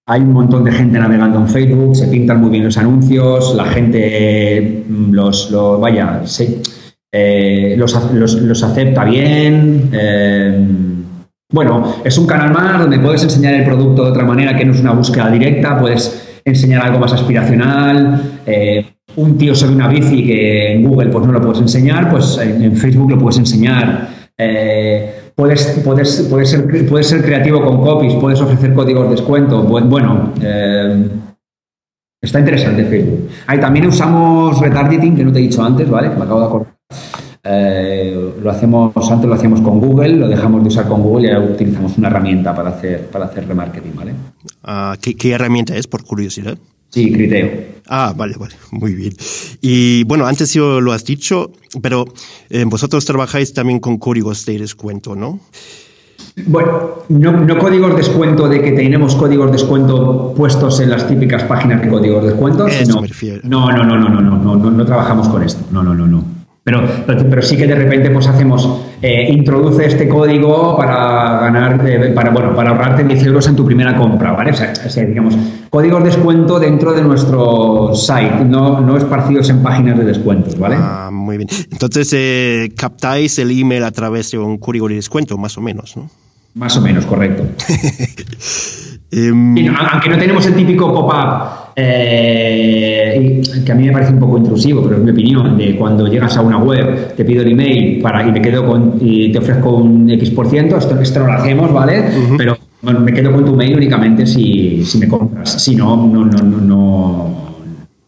hay 0.05 0.21
un 0.21 0.31
montón 0.31 0.63
de 0.63 0.71
gente 0.71 0.97
navegando 1.00 1.38
en 1.39 1.50
Facebook, 1.50 1.97
se 1.97 2.07
pintan 2.07 2.39
muy 2.39 2.50
bien 2.50 2.63
los 2.63 2.77
anuncios, 2.77 3.53
la 3.57 3.65
gente 3.65 4.86
mm, 4.88 5.12
los, 5.12 5.51
los 5.51 5.81
vaya, 5.81 6.21
se, 6.24 6.62
eh, 7.12 7.76
los, 7.78 8.64
acepta 8.64 9.06
bien. 9.06 9.90
Eh, 9.94 10.68
bueno, 11.52 11.96
es 12.04 12.18
un 12.18 12.28
canal 12.28 12.52
más 12.52 12.80
donde 12.80 13.00
puedes 13.00 13.24
enseñar 13.24 13.54
el 13.54 13.64
producto 13.64 14.04
de 14.04 14.12
otra 14.12 14.26
manera 14.26 14.58
que 14.58 14.66
no 14.66 14.74
es 14.74 14.82
una 14.82 14.92
búsqueda 14.92 15.30
directa, 15.30 15.80
puedes 15.80 16.42
enseñar 16.44 16.86
algo 16.86 17.00
más 17.00 17.14
aspiracional. 17.14 18.40
Eh, 18.46 18.86
un 19.16 19.38
tío 19.38 19.56
sobre 19.56 19.76
una 19.76 19.88
bici 19.88 20.26
que 20.26 20.74
en 20.74 20.84
Google 20.88 21.10
pues 21.10 21.26
no 21.26 21.32
lo 21.32 21.42
puedes 21.42 21.60
enseñar, 21.60 22.12
pues 22.12 22.38
en, 22.38 22.76
Facebook 22.76 23.10
lo 23.12 23.18
puedes 23.18 23.40
enseñar. 23.40 24.10
puedes, 25.34 25.82
puedes, 25.84 26.28
puedes, 26.30 26.50
ser, 26.50 26.88
puedes 26.88 27.08
ser 27.08 27.24
creativo 27.24 27.64
con 27.64 27.82
copies, 27.82 28.14
puedes 28.16 28.40
ofrecer 28.42 28.74
códigos 28.74 29.06
de 29.06 29.12
descuento. 29.12 29.64
Bueno, 29.64 30.34
está 32.22 32.40
interesante 32.40 32.84
Facebook. 32.84 33.30
Ahí 33.48 33.60
también 33.60 33.88
usamos 33.88 34.60
retargeting, 34.60 35.16
que 35.16 35.24
no 35.24 35.32
te 35.32 35.40
he 35.40 35.44
dicho 35.44 35.64
antes, 35.64 35.90
¿vale? 35.90 36.10
Que 36.10 36.16
me 36.16 36.26
acabo 36.26 36.42
de 36.42 36.46
acordar. 36.46 36.76
Eh, 37.50 38.34
lo 38.41 38.51
hacemos, 38.51 38.94
antes 39.10 39.27
lo 39.27 39.34
hacíamos 39.34 39.62
con 39.62 39.79
Google, 39.79 40.15
lo 40.15 40.27
dejamos 40.27 40.62
de 40.63 40.67
usar 40.67 40.88
con 40.88 41.01
Google 41.01 41.27
y 41.27 41.32
ahora 41.32 41.48
utilizamos 41.48 41.98
una 41.98 42.10
herramienta 42.10 42.53
para 42.53 42.72
hacer, 42.72 43.08
para 43.08 43.25
hacer 43.25 43.48
remarketing, 43.48 43.96
¿vale? 43.96 44.13
Ah, 44.63 44.98
¿qué, 45.01 45.15
¿Qué 45.15 45.32
herramienta 45.32 45.75
es, 45.75 45.88
por 45.88 46.03
curiosidad? 46.03 46.58
Sí, 46.89 47.12
Criteo. 47.12 47.50
Ah, 47.88 48.13
vale, 48.15 48.36
vale, 48.38 48.56
muy 48.72 48.94
bien. 48.96 49.13
Y 49.62 50.03
bueno, 50.03 50.25
antes 50.25 50.53
yo 50.53 50.82
lo 50.82 50.91
has 50.91 51.06
dicho, 51.06 51.51
pero 51.82 52.06
eh, 52.50 52.65
vosotros 52.65 53.06
trabajáis 53.06 53.53
también 53.53 53.79
con 53.79 53.98
códigos 53.98 54.46
de 54.46 54.60
descuento, 54.60 55.15
¿no? 55.15 55.39
Bueno, 56.48 57.03
no, 57.10 57.32
no 57.32 57.58
códigos 57.58 57.91
de 57.91 57.98
descuento 57.98 58.50
de 58.50 58.62
que 58.62 58.72
tenemos 58.72 59.15
códigos 59.15 59.48
de 59.48 59.53
descuento 59.53 60.34
puestos 60.36 60.79
en 60.82 60.89
las 60.89 61.08
típicas 61.08 61.44
páginas 61.44 61.82
de 61.82 61.89
códigos 61.89 62.24
de 62.24 62.29
descuento. 62.29 62.67
Eso 62.67 63.01
no, 63.44 63.72
no, 63.72 63.84
no, 63.84 63.98
no, 63.98 64.10
no, 64.10 64.22
no, 64.22 64.38
no, 64.38 64.56
no, 64.56 64.72
no 64.72 64.86
trabajamos 64.86 65.29
con 65.29 65.44
esto. 65.44 65.65
No, 65.72 65.82
no, 65.82 65.94
no, 65.94 66.08
no. 66.08 66.37
Pero, 66.67 66.86
pero, 67.05 67.41
sí 67.41 67.55
que 67.55 67.65
de 67.65 67.75
repente 67.75 68.09
pues 68.09 68.27
hacemos, 68.27 68.81
eh, 69.01 69.29
introduce 69.31 69.86
este 69.86 70.05
código 70.09 70.75
para 70.75 71.39
ganar, 71.39 71.81
eh, 71.88 72.12
para, 72.13 72.29
bueno, 72.29 72.53
para 72.53 72.71
ahorrarte 72.71 73.05
10 73.05 73.24
euros 73.27 73.47
en 73.47 73.55
tu 73.55 73.65
primera 73.65 73.95
compra, 73.95 74.33
¿vale? 74.33 74.51
O 74.51 74.53
sea, 74.53 75.05
digamos, 75.05 75.38
códigos 75.69 76.03
de 76.03 76.09
descuento 76.09 76.59
dentro 76.59 76.91
de 76.91 77.03
nuestro 77.03 77.95
site, 77.95 78.43
no, 78.43 78.81
no 78.81 78.97
esparcidos 78.97 79.50
en 79.50 79.63
páginas 79.63 79.97
de 79.97 80.03
descuentos, 80.03 80.59
¿vale? 80.59 80.75
Ah, 80.77 81.09
muy 81.09 81.38
bien. 81.38 81.47
Entonces, 81.71 82.12
eh, 82.12 82.74
captáis 82.75 83.39
el 83.39 83.57
email 83.57 83.86
a 83.86 83.91
través 83.91 84.31
de 84.31 84.38
un 84.38 84.57
código 84.57 84.89
de 84.89 84.95
descuento, 84.95 85.38
más 85.38 85.57
o 85.57 85.62
menos, 85.62 85.95
¿no? 85.95 86.09
Más 86.55 86.75
o 86.75 86.81
menos, 86.81 87.05
correcto. 87.05 87.45
Em, 89.09 89.55
aunque 89.74 90.09
no 90.09 90.17
tenemos 90.17 90.45
el 90.47 90.53
típico 90.53 90.93
pop-up, 90.93 91.66
eh, 91.79 93.39
que 93.63 93.72
a 93.72 93.75
mí 93.75 93.86
me 93.86 93.91
parece 93.91 94.12
un 94.12 94.19
poco 94.19 94.39
intrusivo, 94.39 94.81
pero 94.81 94.98
es 94.98 95.03
mi 95.03 95.12
opinión, 95.12 95.55
de 95.55 95.75
cuando 95.75 96.07
llegas 96.07 96.36
a 96.36 96.41
una 96.41 96.57
web, 96.57 97.13
te 97.15 97.24
pido 97.24 97.43
el 97.43 97.51
email 97.51 98.01
para, 98.01 98.27
y 98.27 98.31
me 98.31 98.41
quedo 98.41 98.65
con, 98.65 98.96
y 99.00 99.31
te 99.31 99.38
ofrezco 99.38 99.77
un 99.77 100.10
X%, 100.10 100.75
esto, 100.75 101.00
esto 101.00 101.19
lo 101.19 101.31
hacemos, 101.31 101.72
¿vale? 101.72 102.05
Pero 102.36 102.57
me 102.81 103.13
quedo 103.13 103.31
con 103.31 103.46
tu 103.46 103.55
mail 103.55 103.75
únicamente 103.75 104.25
si, 104.25 104.84
si 104.84 104.98
me 104.98 105.07
compras. 105.07 105.62
Si 105.62 105.75
no, 105.75 105.96
no, 106.07 106.25
no, 106.25 106.39
no, 106.39 106.57
no, 106.57 107.55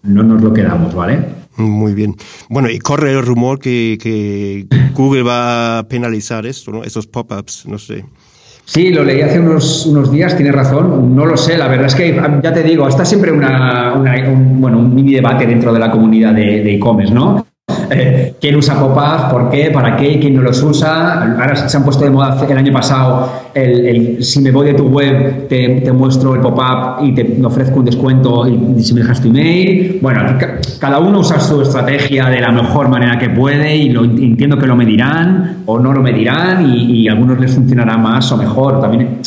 no 0.02 0.24
nos 0.24 0.42
lo 0.42 0.52
quedamos, 0.52 0.96
¿vale? 0.96 1.20
Muy 1.58 1.94
bien. 1.94 2.16
Bueno, 2.50 2.72
y 2.72 2.80
corre 2.80 3.12
el 3.12 3.24
rumor 3.24 3.60
que, 3.60 4.00
que 4.02 4.66
Google 4.96 5.22
va 5.22 5.80
a 5.80 5.88
penalizar 5.88 6.48
esto, 6.48 6.72
¿no? 6.72 6.84
Esos 6.84 7.06
pop-ups, 7.06 7.68
no 7.68 7.78
sé. 7.78 8.04
Sí, 8.70 8.94
lo 8.94 9.04
leí 9.04 9.20
hace 9.22 9.40
unos, 9.40 9.88
unos 9.88 10.12
días, 10.12 10.36
tiene 10.36 10.52
razón, 10.52 11.16
no 11.16 11.26
lo 11.26 11.36
sé, 11.38 11.58
la 11.58 11.68
verdad 11.68 11.88
es 11.88 11.96
que 11.96 12.22
ya 12.44 12.54
te 12.54 12.62
digo, 12.62 12.88
está 12.88 13.04
siempre 13.04 13.32
una, 13.32 13.94
un, 13.96 14.62
bueno, 14.62 14.78
un 14.78 14.94
mini 14.94 15.12
debate 15.12 15.48
dentro 15.48 15.74
de 15.74 15.80
la 15.80 15.90
comunidad 15.90 16.34
de 16.34 16.76
e-commerce, 16.76 17.12
¿no? 17.12 17.49
Quién 18.40 18.56
usa 18.56 18.80
pop 18.80 18.98
por 19.32 19.50
qué, 19.50 19.72
para 19.72 19.98
qué, 19.98 20.20
quién 20.20 20.36
no 20.36 20.42
los 20.42 20.62
usa. 20.62 21.36
Ahora 21.40 21.56
se 21.56 21.76
han 21.76 21.84
puesto 21.84 22.04
de 22.04 22.10
moda 22.10 22.38
el 22.48 22.58
año 22.58 22.74
pasado 22.74 23.30
el, 23.54 24.24
si 24.24 24.42
me 24.42 24.52
voy 24.52 24.68
de 24.68 24.74
tu 24.74 24.84
web 24.84 25.48
te, 25.48 25.92
muestro 25.92 26.36
el 26.36 26.42
pop-up 26.42 27.04
y 27.04 27.14
te 27.14 27.44
ofrezco 27.44 27.80
un 27.80 27.86
descuento 27.86 28.48
y, 28.48 28.82
si 28.84 28.94
me 28.94 29.02
dejas 29.02 29.22
tu 29.22 29.30
email. 29.30 30.00
Bueno, 30.02 30.22
cada 30.80 31.00
uno 31.00 31.20
usa 31.20 31.40
su 31.40 31.62
estrategia 31.62 32.30
de 32.30 32.42
la 32.42 32.52
mejor 32.52 32.90
manera 32.90 33.18
que 33.18 33.30
puede 33.30 33.76
y 33.76 33.90
entiendo 33.90 34.58
que 34.58 34.68
lo 34.68 34.76
medirán 34.76 35.64
o 35.66 35.80
no 35.80 35.94
lo 35.94 36.02
medirán 36.02 36.74
y, 36.74 37.08
a 37.08 37.14
algunos 37.14 37.40
les 37.40 37.54
funcionará 37.54 37.98
más 37.98 38.32
o 38.32 38.38
mejor. 38.38 38.80
También 38.80 39.20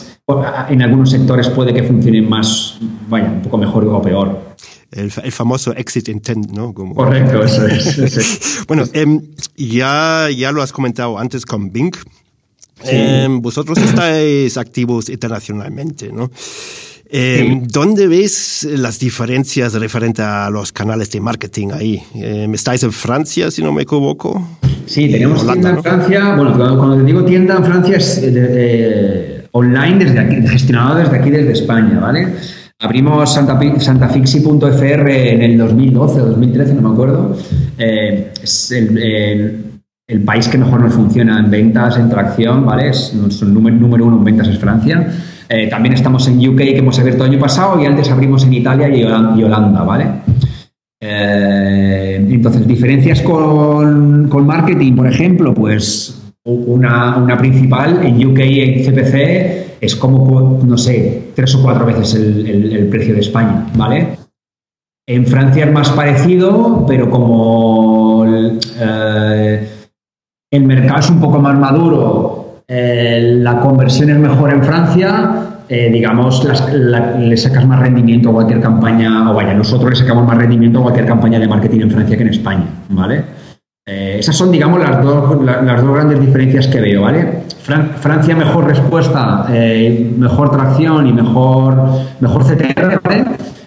en 0.71 0.83
algunos 0.83 1.11
sectores 1.11 1.49
puede 1.49 1.75
que 1.75 1.83
funcionen 1.83 2.29
más, 2.29 2.79
vaya, 3.09 3.27
un 3.27 3.43
poco 3.43 3.59
mejor 3.59 3.85
o 3.87 4.01
peor 4.01 4.52
el, 4.93 5.11
famoso 5.11 5.75
exit 5.75 6.09
intent, 6.09 6.51
¿no? 6.51 6.73
Correcto, 6.73 7.43
eso 7.45 7.67
es. 7.67 8.65
bueno, 8.69 8.85
em, 8.93 9.21
ya, 9.57 10.29
ya 10.31 10.53
lo 10.53 10.63
has 10.63 10.73
comentado 10.73 11.19
antes 11.19 11.45
con 11.45 11.73
Bing. 11.73 11.93
Em, 12.85 13.41
vosotros 13.41 13.79
estáis 13.79 14.57
activos 14.57 15.09
internacionalmente, 15.09 16.13
¿no? 16.13 16.31
Em, 17.15 17.67
¿Dónde 17.67 18.09
ves 18.09 18.67
las 18.71 18.99
diferencias 18.99 19.75
referente 19.75 20.23
a 20.23 20.49
los 20.49 20.73
canales 20.73 21.11
de 21.11 21.21
marketing 21.21 21.69
ahí? 21.73 22.03
¿Estáis 22.15 22.83
en 22.83 22.93
Francia, 22.93 23.51
si 23.51 23.63
no 23.63 23.71
me 23.71 23.83
equivoco? 23.83 24.59
Sí, 24.87 25.11
tenemos 25.11 25.47
tienda 25.47 25.71
en 25.71 25.83
Francia. 25.83 26.35
Bueno, 26.35 26.57
cuando 26.57 26.97
te 26.97 27.05
digo 27.05 27.25
tienda 27.25 27.57
en 27.57 27.65
Francia 27.65 27.97
es 27.97 28.19
eh, 28.19 28.33
eh, 28.35 29.49
online 29.53 30.05
desde 30.05 30.19
aquí, 30.19 30.37
gestionado 30.49 30.97
desde 30.97 31.17
aquí, 31.17 31.31
desde 31.31 31.53
España, 31.53 32.01
¿vale? 32.01 32.35
Abrimos 32.83 33.33
santafixi.fr 33.33 35.09
en 35.09 35.43
el 35.43 35.57
2012 35.57 36.21
o 36.21 36.27
2013, 36.27 36.75
no 36.75 36.89
me 36.89 36.95
acuerdo. 36.95 37.37
Eh, 37.79 38.33
es 38.43 38.73
el, 38.73 39.69
país 40.27 40.49
que 40.49 40.59
mejor 40.59 40.81
nos 40.81 40.93
funciona 40.93 41.39
en 41.39 41.49
ventas, 41.49 41.97
en 41.97 42.11
tracción, 42.11 42.67
¿vale? 42.67 42.89
Es, 42.89 43.15
nuestro 43.15 43.47
número, 43.49 44.05
uno 44.05 44.19
en 44.19 44.25
ventas 44.25 44.49
es 44.49 44.59
Francia. 44.59 45.09
Eh, 45.49 45.69
también 45.69 45.95
estamos 45.95 46.27
en 46.27 46.47
UK, 46.47 46.57
que 46.57 46.79
hemos 46.79 46.99
abierto 46.99 47.25
el 47.25 47.31
año 47.31 47.39
pasado, 47.39 47.81
y 47.81 47.87
antes 47.87 48.11
abrimos 48.11 48.45
en 48.45 48.55
Italia 48.55 48.89
y 48.89 49.05
Holanda, 49.05 49.83
¿vale? 49.85 50.07
Eh, 51.01 52.27
entonces, 52.31 52.67
diferencias 52.67 53.23
con, 53.23 54.29
marketing, 54.45 54.97
por 54.97 55.07
ejemplo, 55.07 55.55
pues 55.55 56.21
una, 56.45 57.17
una, 57.17 57.39
principal 57.39 58.05
en 58.05 58.27
UK 58.27 58.39
en 58.41 58.85
CPC 58.85 59.62
es 59.83 59.97
como, 59.97 60.61
no 60.65 60.79
sé, 60.79 61.33
tres 61.35 61.57
o 61.57 61.63
cuatro 61.63 61.85
veces 61.85 62.15
el, 62.15 62.87
precio 62.89 63.15
de 63.15 63.21
España, 63.21 63.67
¿vale? 63.75 64.17
En 65.09 65.27
Francia 65.27 65.65
es 65.65 65.73
más 65.73 65.91
parecido, 65.91 66.87
pero 66.87 67.11
como 67.11 68.25
eh, 68.25 69.69
el, 70.53 70.65
mercado 70.65 71.01
es 71.01 71.11
un 71.11 71.21
poco 71.21 71.41
más 71.41 71.59
maduro, 71.59 72.63
eh, 72.69 73.39
la 73.41 73.59
conversión 73.59 74.11
es 74.11 74.19
mejor 74.19 74.53
en 74.53 74.63
Francia, 74.63 75.65
eh, 75.69 75.91
digamos, 75.91 76.47
le 77.19 77.37
sacas 77.37 77.67
más 77.67 77.81
rendimiento 77.81 78.31
a 78.31 78.35
cualquier 78.35 78.61
campaña, 78.61 79.29
o 79.33 79.35
vaya, 79.35 79.53
nosotros 79.53 79.91
le 79.91 79.97
sacamos 79.97 80.25
más 80.25 80.39
rendimiento 80.39 80.79
a 80.79 80.83
cualquier 80.83 81.07
campaña 81.07 81.41
de 81.41 81.49
marketing 81.49 81.81
en 81.81 81.91
Francia 81.91 82.17
que 82.17 82.23
en 82.23 82.29
España, 82.29 82.67
¿vale? 82.91 83.25
Eh, 83.85 84.19
esas 84.21 84.37
son, 84.37 84.53
digamos, 84.53 84.79
las 84.79 85.03
dos, 85.03 85.45
las 85.45 85.83
dos 85.83 85.93
grandes 85.93 86.21
diferencias 86.21 86.69
que 86.69 86.81
veo, 86.81 87.03
¿vale? 87.03 87.43
Francia 87.63 88.35
mejor 88.35 88.67
respuesta, 88.67 89.47
eh, 89.51 90.13
mejor 90.19 90.51
tracción 90.51 91.07
y 91.07 91.13
mejor, 91.13 91.77
mejor 92.21 92.45
CTR. 92.45 93.01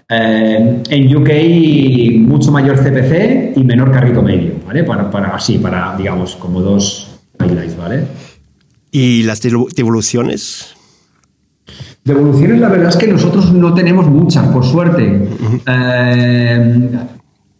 Eh, 0.07 0.83
en 0.87 1.17
UK 1.17 2.27
mucho 2.27 2.51
mayor 2.51 2.77
CPC 2.77 3.53
y 3.55 3.63
menor 3.63 3.91
carrito 3.91 4.21
medio, 4.21 4.53
¿vale? 4.67 4.83
Para, 4.83 5.09
para 5.09 5.29
así, 5.29 5.57
para, 5.57 5.95
digamos, 5.97 6.35
como 6.35 6.61
dos 6.61 7.19
highlights, 7.39 7.75
¿vale? 7.75 8.03
¿Y 8.91 9.23
las 9.23 9.41
devoluciones? 9.41 10.75
Devoluciones, 12.03 12.59
la 12.59 12.69
verdad 12.69 12.89
es 12.89 12.97
que 12.97 13.07
nosotros 13.07 13.51
no 13.51 13.73
tenemos 13.73 14.05
muchas, 14.07 14.47
por 14.49 14.63
suerte 14.63 15.27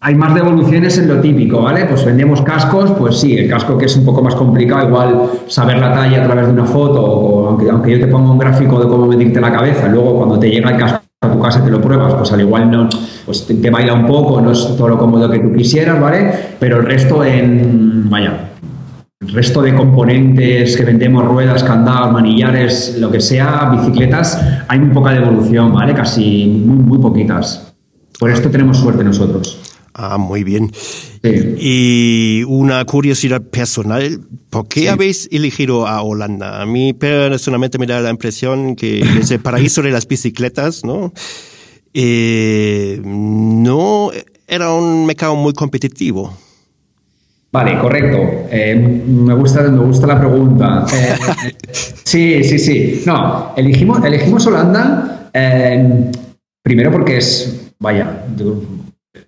hay 0.06 0.14
más 0.14 0.36
devoluciones 0.36 1.00
en 1.00 1.08
lo 1.08 1.20
típico, 1.20 1.64
¿vale? 1.64 1.86
Pues 1.86 2.06
vendemos 2.06 2.40
cascos, 2.44 2.92
pues 2.92 3.20
sí, 3.20 3.40
el 3.40 3.50
casco 3.50 3.76
que 3.76 3.86
es 3.86 3.98
un 3.98 4.06
poco 4.06 4.22
más 4.22 4.36
complicado, 4.36 4.88
igual 4.88 5.32
saber 5.48 5.80
la 5.80 5.92
talla 5.96 6.22
a 6.22 6.26
través 6.26 6.46
de 6.46 6.54
una 6.54 6.66
foto, 6.66 7.02
o 7.04 7.48
aunque, 7.48 7.68
aunque 7.72 7.94
yo 7.94 8.06
te 8.06 8.06
ponga 8.06 8.30
un 8.30 8.38
gráfico 8.38 8.80
de 8.80 8.88
cómo 8.88 9.08
medirte 9.08 9.42
la 9.42 9.52
cabeza, 9.52 9.88
luego 9.88 10.18
cuando 10.18 10.38
te 10.38 10.52
llega 10.52 10.70
el 10.70 10.78
casco 10.78 11.02
a 11.22 11.32
tu 11.32 11.40
casa 11.40 11.64
te 11.64 11.72
lo 11.72 11.82
pruebas, 11.82 12.14
pues 12.14 12.32
al 12.32 12.42
igual 12.42 12.70
no, 12.70 12.88
pues 13.26 13.48
te, 13.48 13.72
baila 13.72 13.96
un 13.96 14.06
poco, 14.06 14.40
no 14.42 14.52
es 14.52 14.78
todo 14.78 14.90
lo 14.90 15.00
cómodo 15.00 15.28
que 15.28 15.40
tú 15.40 15.52
quisieras, 15.52 16.00
¿vale? 16.00 16.32
Pero 16.60 16.82
el 16.82 16.86
resto 16.86 17.24
en, 17.24 18.08
vaya, 18.08 18.52
el 19.22 19.34
resto 19.34 19.64
de 19.64 19.74
componentes 19.74 20.78
que 20.78 20.86
vendemos, 20.86 21.26
ruedas, 21.26 21.64
candados, 21.64 22.12
manillares, 22.12 22.98
lo 23.00 23.10
que 23.10 23.22
sea, 23.22 23.72
bicicletas, 23.72 24.40
hay 24.68 24.78
muy 24.78 24.94
poca 24.94 25.14
devolución, 25.14 25.74
¿vale? 25.74 25.96
Casi 25.96 26.46
muy, 26.64 26.84
muy 26.84 27.00
poquitas. 27.00 27.74
Por 28.20 28.30
esto 28.30 28.52
tenemos 28.52 28.78
suerte 28.78 29.04
nosotros. 29.04 29.75
Ah, 29.98 30.18
muy 30.18 30.44
bien. 30.44 30.72
Y 31.24 32.44
una 32.50 32.84
curiosidad 32.84 33.42
personal, 33.42 34.20
¿por 34.50 34.68
qué 34.68 34.90
habéis 34.90 35.30
elegido 35.32 35.88
a 35.88 36.02
Holanda? 36.02 36.62
A 36.62 36.66
mí 36.66 36.92
personalmente 36.92 37.78
me 37.78 37.88
da 37.88 38.02
la 38.02 38.10
impresión 38.10 38.76
que 38.76 39.00
es 39.00 39.32
el 39.32 39.40
paraíso 39.42 39.82
de 39.82 39.92
las 39.92 40.06
bicicletas, 40.06 40.84
¿no? 40.84 41.14
Eh, 41.94 43.00
no 43.06 44.12
era 44.46 44.74
un 44.74 45.06
mercado 45.06 45.34
muy 45.38 45.54
competitivo. 45.54 46.38
Vale, 47.54 47.80
correcto. 47.80 48.50
Eh, 48.52 48.76
me, 48.76 49.34
gusta, 49.34 49.62
me 49.64 49.80
gusta 49.80 50.08
la 50.08 50.20
pregunta. 50.20 50.86
Eh, 50.94 51.56
sí, 52.04 52.44
sí, 52.44 52.60
sí. 52.60 53.04
No, 53.06 53.54
elegimos, 53.56 54.04
elegimos 54.04 54.46
Holanda 54.46 55.30
primero 56.66 56.92
porque 56.92 57.18
es, 57.18 57.72
vaya, 57.80 58.26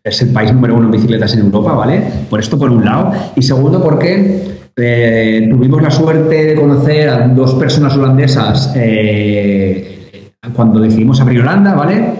es 0.07 0.21
el 0.21 0.29
país 0.29 0.53
número 0.53 0.75
uno 0.75 0.85
en 0.85 0.91
bicicletas 0.91 1.33
en 1.33 1.41
Europa, 1.41 1.73
¿vale? 1.73 2.01
Por 2.29 2.39
esto 2.39 2.57
por 2.57 2.69
un 2.71 2.83
lado. 2.83 3.11
Y 3.35 3.41
segundo 3.41 3.81
porque 3.81 4.57
eh, 4.75 5.47
tuvimos 5.49 5.81
la 5.81 5.91
suerte 5.91 6.45
de 6.45 6.55
conocer 6.55 7.09
a 7.09 7.27
dos 7.27 7.55
personas 7.55 7.95
holandesas 7.95 8.73
eh, 8.75 10.39
cuando 10.53 10.79
decidimos 10.79 11.19
abrir 11.19 11.41
Holanda, 11.41 11.73
¿vale? 11.73 12.13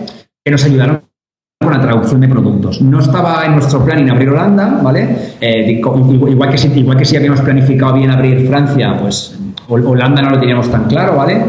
Que 0.43 0.51
nos 0.51 0.63
ayudaron 0.65 1.01
con 1.61 1.73
la 1.73 1.81
traducción 1.81 2.21
de 2.21 2.27
productos. 2.27 2.81
No 2.81 2.99
estaba 2.99 3.45
en 3.45 3.53
nuestro 3.53 3.83
plan 3.83 3.99
en 3.99 4.09
abrir 4.09 4.29
Holanda, 4.29 4.79
¿vale? 4.83 5.35
igual, 5.41 6.49
que 6.49 6.57
si, 6.57 6.67
igual 6.67 6.97
que 6.97 7.05
si 7.05 7.15
habíamos 7.15 7.41
planificado 7.41 7.93
bien 7.93 8.11
abrir 8.11 8.47
Francia, 8.47 8.97
pues 8.99 9.37
Holanda 9.67 10.21
no 10.21 10.29
lo 10.29 10.39
teníamos 10.39 10.69
tan 10.69 10.85
claro, 10.85 11.15
¿vale? 11.15 11.43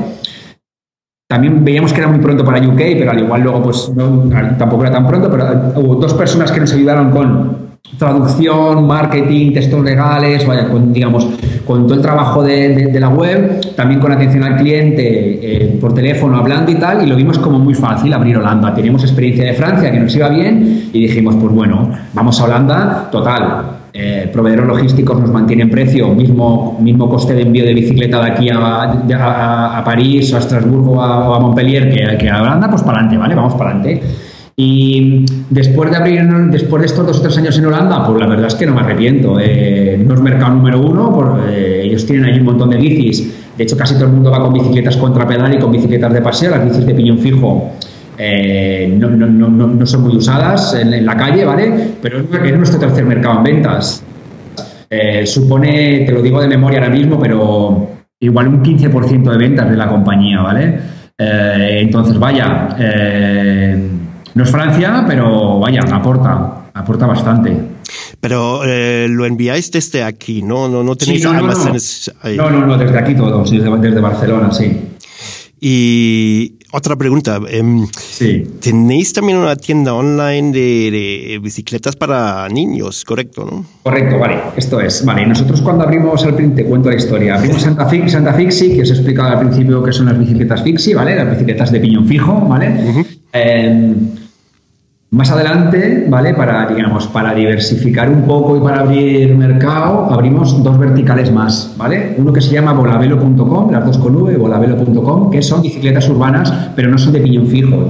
También 1.29 1.63
veíamos 1.63 1.93
que 1.93 2.01
era 2.01 2.09
muy 2.09 2.21
pronto 2.21 2.43
para 2.43 2.59
UK, 2.59 2.79
pero 2.99 3.11
al 3.11 3.19
igual 3.19 3.43
luego 3.43 3.65
pues 3.65 3.93
tampoco 4.59 4.83
era 4.83 4.93
tan 4.93 5.07
pronto, 5.07 5.31
pero 5.31 5.45
hubo 5.77 5.97
dos 5.97 6.15
personas 6.15 6.51
que 6.51 6.59
nos 6.59 6.73
ayudaron 6.73 7.11
con 7.11 7.69
traducción, 7.99 8.87
marketing, 8.87 9.53
textos 9.53 9.85
legales, 9.85 10.47
vaya, 10.47 10.71
con, 10.71 10.91
digamos, 10.91 11.29
con 11.67 11.87
todo 11.87 11.97
el 11.97 12.01
trabajo 12.01 12.43
de, 12.43 12.97
la 12.99 13.11
web, 13.11 13.75
también 13.77 14.01
con 14.01 14.11
atención 14.11 14.43
al 14.43 14.57
cliente 14.57 15.03
eh, 15.03 15.79
por 15.79 15.93
teléfono, 15.93 16.39
hablando 16.39 16.71
y 16.71 16.77
tal, 16.77 17.05
y 17.05 17.07
lo 17.07 17.15
vimos 17.15 17.39
como 17.39 17.59
muy 17.59 17.75
fácil 17.75 18.11
abrir 18.15 18.39
Holanda. 18.39 18.75
Teníamos 18.75 19.03
experiencia 19.03 19.45
de 19.45 19.53
Francia 19.53 19.93
que 19.93 20.01
nos 20.01 20.17
iba 20.17 20.31
bien 20.31 20.89
y 20.95 20.99
dijimos, 20.99 21.37
pues 21.37 21.53
bueno, 21.53 21.91
vamos 22.15 22.41
a 22.41 22.45
Holanda, 22.45 23.09
total. 23.13 23.78
Eh, 23.93 24.29
proveedores 24.33 24.67
logísticos 24.67 25.19
nos 25.19 25.31
mantienen 25.31 25.71
precio, 25.71 26.15
mismo, 26.15 26.79
mismo 26.81 27.09
coste 27.09 27.35
de 27.35 27.43
envío 27.43 27.65
de 27.65 27.75
bicicleta 27.75 28.23
de 28.23 28.31
aquí 28.31 28.51
a, 28.51 29.79
a, 29.79 29.85
París, 29.85 30.33
a 30.35 30.39
Estrasburgo 30.39 30.93
o 30.93 31.35
a 31.35 31.41
Montpellier 31.41 31.91
que, 31.91 32.19
que 32.19 32.29
a 32.29 32.43
Holanda, 32.43 32.69
pues 32.69 32.83
para 32.83 32.99
adelante, 32.99 33.17
¿vale? 33.17 33.35
Vamos 33.35 33.55
para 33.55 33.71
adelante. 33.71 34.03
Y 34.61 35.25
después 35.51 35.89
de 35.89 35.97
abrir, 35.97 36.21
después 36.51 36.81
de 36.81 36.87
estos 36.87 37.07
dos 37.07 37.19
o 37.19 37.23
tres 37.23 37.39
años 37.39 37.57
en 37.57 37.67
Holanda, 37.67 38.05
pues 38.05 38.19
la 38.19 38.27
verdad 38.27 38.49
es 38.49 38.57
que 38.57 38.67
no 38.67 38.75
me 38.75 38.81
arrepiento. 38.81 39.39
Eh, 39.41 40.03
no 40.05 40.15
es 40.15 40.21
mercado 40.21 40.53
número 40.53 40.81
uno, 40.81 41.15
por, 41.15 41.45
eh, 41.49 41.83
ellos 41.85 42.05
tienen 42.05 42.25
ahí 42.25 42.41
un 42.41 42.45
montón 42.45 42.71
de 42.71 42.77
bicis. 42.77 43.57
De 43.57 43.63
hecho, 43.63 43.77
casi 43.77 43.95
todo 43.95 44.07
el 44.07 44.15
mundo 44.15 44.33
va 44.33 44.41
con 44.41 44.53
bicicletas 44.53 44.97
contra 44.97 45.29
pedal 45.29 45.55
y 45.55 45.59
con 45.59 45.71
bicicletas 45.71 46.13
de 46.13 46.21
paseo. 46.23 46.51
Las 46.51 46.65
bicis 46.65 46.85
de 46.85 46.93
piñón 46.93 47.19
fijo 47.19 47.71
eh, 48.19 48.93
no, 48.99 49.09
no, 49.09 49.27
no, 49.27 49.67
no, 49.67 49.87
son 49.87 50.03
muy 50.03 50.17
usadas 50.17 50.75
en, 50.75 51.07
la 51.07 51.17
calle, 51.17 51.45
¿vale? 51.45 51.95
Pero 52.03 52.19
es 52.21 52.57
nuestro 52.57 52.81
tercer 52.81 53.05
mercado 53.05 53.39
en 53.39 53.45
ventas. 53.45 54.03
supone, 55.25 56.01
te 56.05 56.13
lo 56.13 56.21
digo 56.21 56.41
de 56.41 56.49
memoria 56.49 56.81
ahora 56.81 56.91
mismo, 56.91 57.19
pero 57.19 57.91
igual 58.21 58.49
un 58.49 58.63
15% 58.63 59.31
de 59.31 59.39
ventas 59.39 59.71
de 59.71 59.77
la 59.77 59.89
compañía, 59.89 60.41
¿vale? 60.41 60.81
entonces, 61.17 62.19
vaya. 62.19 62.77
No 64.35 64.45
es 64.45 64.51
Francia, 64.51 65.05
pero 65.07 65.59
vaya, 65.59 65.81
aporta, 65.81 66.71
aporta 66.73 67.07
bastante. 67.07 67.57
Pero 68.21 68.63
eh, 68.65 69.07
lo 69.09 69.27
enviáis 69.27 69.71
desde 69.71 70.03
aquí, 70.03 70.43
¿no? 70.43 70.69
No, 70.69 70.83
no 70.83 70.97
tenéis 70.97 71.25
no, 71.25 71.31
almacenes 71.31 72.13
no, 72.23 72.51
no. 72.51 72.61
No, 72.61 72.67
no, 72.67 72.79
desde 72.79 72.99
aquí 72.99 73.15
todo, 73.15 73.43
desde, 73.43 73.79
desde 73.79 74.01
Barcelona, 74.01 74.53
sí. 74.53 74.81
Y 75.61 76.58
otra 76.73 76.97
pregunta. 76.97 77.41
Em, 77.49 77.87
sí. 77.93 78.45
Tenéis 78.61 79.13
también 79.13 79.39
una 79.39 79.57
tienda 79.57 79.95
online 79.95 80.53
de, 80.53 81.39
bicicletas 81.43 81.97
para 81.97 82.49
niños, 82.49 83.05
¿correcto? 83.05 83.47
¿no? 83.51 83.65
Correcto, 83.83 84.19
vale. 84.19 84.39
Esto 84.57 84.81
es. 84.81 85.05
Vale, 85.05 85.27
nosotros 85.27 85.63
cuando 85.63 85.85
abrimos 85.85 86.25
el 86.25 86.55
te 86.55 86.65
cuento 86.65 86.91
la 86.91 86.97
historia. 86.97 87.37
Abrimos 87.37 87.63
Santa, 87.63 87.87
Fix, 87.87 88.13
Santa 88.13 88.35
Fixi, 88.35 88.75
que 88.75 88.83
os 88.83 88.91
he 88.91 88.95
explicado 88.95 89.31
al 89.31 89.41
principio 89.41 89.83
que 89.83 89.93
son 89.93 90.07
las 90.07 90.19
bicicletas 90.19 90.63
Fixi, 90.63 90.95
¿vale? 90.95 91.17
Las 91.17 91.31
bicicletas 91.31 91.73
de 91.73 91.81
piñón 91.81 92.07
fijo, 92.07 92.41
¿vale? 92.41 93.07
Más 95.11 95.31
adelante, 95.31 96.05
¿vale? 96.07 96.35
Para, 96.35 96.67
digamos, 96.67 97.07
para 97.07 97.33
diversificar 97.33 98.11
un 98.11 98.23
poco 98.23 98.59
y 98.59 98.61
para 98.61 98.81
abrir 98.81 99.35
mercado, 99.35 100.13
abrimos 100.13 100.63
dos 100.63 100.79
verticales 100.79 101.33
más, 101.33 101.75
¿vale? 101.79 102.15
Uno 102.19 102.31
que 102.31 102.43
se 102.43 102.53
llama 102.53 102.75
volavelo.com, 102.75 103.71
las 103.71 103.87
dos 103.87 103.97
con 103.97 104.15
V, 104.17 104.37
volavelo.com, 104.37 105.31
que 105.31 105.41
son 105.41 105.63
bicicletas 105.63 106.07
urbanas, 106.11 106.53
pero 106.77 106.91
no 106.91 106.99
son 106.99 107.15
de 107.15 107.21
piñón 107.21 107.47
fijo, 107.47 107.89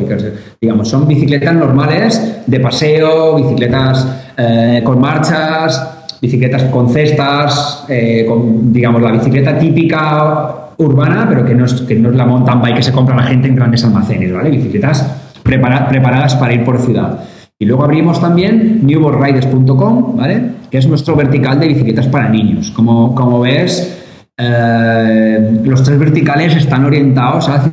digamos, 0.60 0.88
son 0.88 1.08
bicicletas 1.08 1.56
normales 1.56 2.42
de 2.46 2.60
paseo, 2.60 3.34
bicicletas 3.34 4.06
eh, 4.36 4.82
con 4.84 5.00
marchas, 5.00 6.06
bicicletas 6.22 6.62
con 6.64 6.88
cestas, 6.88 7.84
eh, 7.88 8.28
digamos, 8.62 9.02
la 9.02 9.10
bicicleta 9.10 9.58
típica 9.58 10.68
urbana, 10.76 11.26
pero 11.28 11.44
que 11.44 11.56
no 11.56 11.64
es, 11.64 11.72
que 11.82 11.96
no 11.96 12.10
es 12.10 12.14
la 12.14 12.26
mountain 12.26 12.62
bike 12.62 12.76
que 12.76 12.82
se 12.84 12.92
compra 12.92 13.16
la 13.16 13.24
gente 13.24 13.48
en 13.48 13.56
grandes 13.56 13.82
almacenes, 13.82 14.32
¿vale? 14.32 14.50
Bicicletas 14.50 15.27
preparadas 15.48 16.36
para 16.36 16.52
ir 16.52 16.64
por 16.64 16.78
ciudad. 16.78 17.24
Y 17.58 17.66
luego 17.66 17.82
abrimos 17.82 18.20
también 18.20 18.86
newbornriders.com, 18.86 20.16
¿vale? 20.16 20.42
Que 20.70 20.78
es 20.78 20.86
nuestro 20.86 21.16
vertical 21.16 21.58
de 21.58 21.66
bicicletas 21.66 22.06
para 22.06 22.28
niños. 22.28 22.70
Como, 22.70 23.16
como 23.16 23.40
ves, 23.40 23.98
eh, 24.36 25.60
los 25.64 25.82
tres 25.82 25.98
verticales 25.98 26.54
están 26.54 26.84
orientados 26.84 27.48
a 27.48 27.72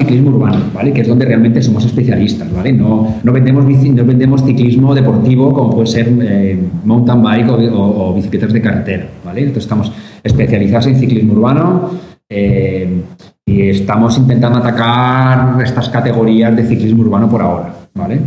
ciclismo 0.00 0.30
urbano, 0.30 0.58
¿vale? 0.74 0.92
Que 0.92 1.02
es 1.02 1.08
donde 1.08 1.24
realmente 1.24 1.62
somos 1.62 1.84
especialistas, 1.84 2.52
¿vale? 2.52 2.72
No, 2.72 3.16
no, 3.22 3.32
vendemos, 3.32 3.64
no 3.64 4.04
vendemos 4.04 4.44
ciclismo 4.44 4.92
deportivo 4.94 5.52
como 5.54 5.70
puede 5.70 5.86
ser 5.86 6.08
eh, 6.20 6.58
mountain 6.84 7.22
bike 7.22 7.48
o, 7.50 8.12
bicicletas 8.14 8.52
de 8.52 8.60
carretera, 8.60 9.06
¿vale? 9.24 9.40
Entonces 9.42 9.64
estamos 9.64 9.92
especializados 10.24 10.88
en 10.88 10.96
ciclismo 10.96 11.34
urbano, 11.34 11.90
eh, 12.28 13.02
y 13.46 13.68
estamos 13.68 14.16
intentando 14.18 14.58
atacar 14.58 15.60
estas 15.62 15.88
categorías 15.88 16.54
de 16.54 16.66
ciclismo 16.66 17.02
urbano 17.02 17.28
por 17.28 17.42
ahora, 17.42 17.74
¿vale? 17.94 18.20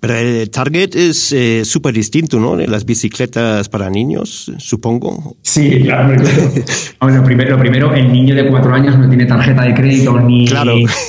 Pero 0.00 0.14
el 0.14 0.50
target 0.50 0.94
es 0.94 1.32
eh, 1.32 1.64
súper 1.64 1.92
distinto, 1.92 2.38
¿no? 2.38 2.56
Las 2.56 2.84
bicicletas 2.84 3.68
para 3.68 3.90
niños, 3.90 4.52
supongo. 4.58 5.36
Sí, 5.42 5.80
claro. 5.82 6.14
lo, 7.00 7.24
primero, 7.24 7.50
lo, 7.50 7.58
primero, 7.58 7.92
el 7.94 8.12
niño 8.12 8.36
de 8.36 8.46
cuatro 8.46 8.72
años 8.72 8.96
no 8.96 9.08
tiene 9.08 9.26
tarjeta 9.26 9.62
de 9.62 9.74
crédito, 9.74 10.20
ni, 10.20 10.46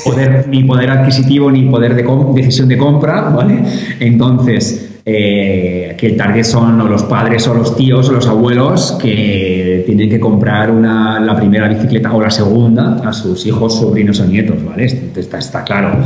poder, 0.03 0.47
ni 0.47 0.63
poder 0.63 0.89
adquisitivo, 0.89 1.51
ni 1.51 1.69
poder 1.69 1.93
de 1.93 2.03
decisión 2.33 2.67
de 2.67 2.77
compra, 2.77 3.29
¿vale? 3.29 3.63
Entonces, 3.99 4.88
eh, 5.11 5.95
que 5.97 6.05
el 6.05 6.15
target 6.15 6.43
son 6.43 6.77
los 6.87 7.01
padres 7.01 7.47
o 7.47 7.55
los 7.55 7.75
tíos 7.75 8.07
o 8.09 8.11
los 8.11 8.27
abuelos 8.27 8.95
que 9.01 9.81
tienen 9.83 10.07
que 10.07 10.19
comprar 10.19 10.69
una, 10.69 11.19
la 11.19 11.35
primera 11.35 11.67
bicicleta 11.67 12.13
o 12.13 12.21
la 12.21 12.29
segunda 12.29 13.01
a 13.03 13.11
sus 13.11 13.43
hijos, 13.47 13.79
sobrinos 13.79 14.19
o 14.19 14.25
nietos, 14.27 14.63
¿vale? 14.63 14.85
Está, 14.85 15.39
está 15.39 15.63
claro. 15.63 16.03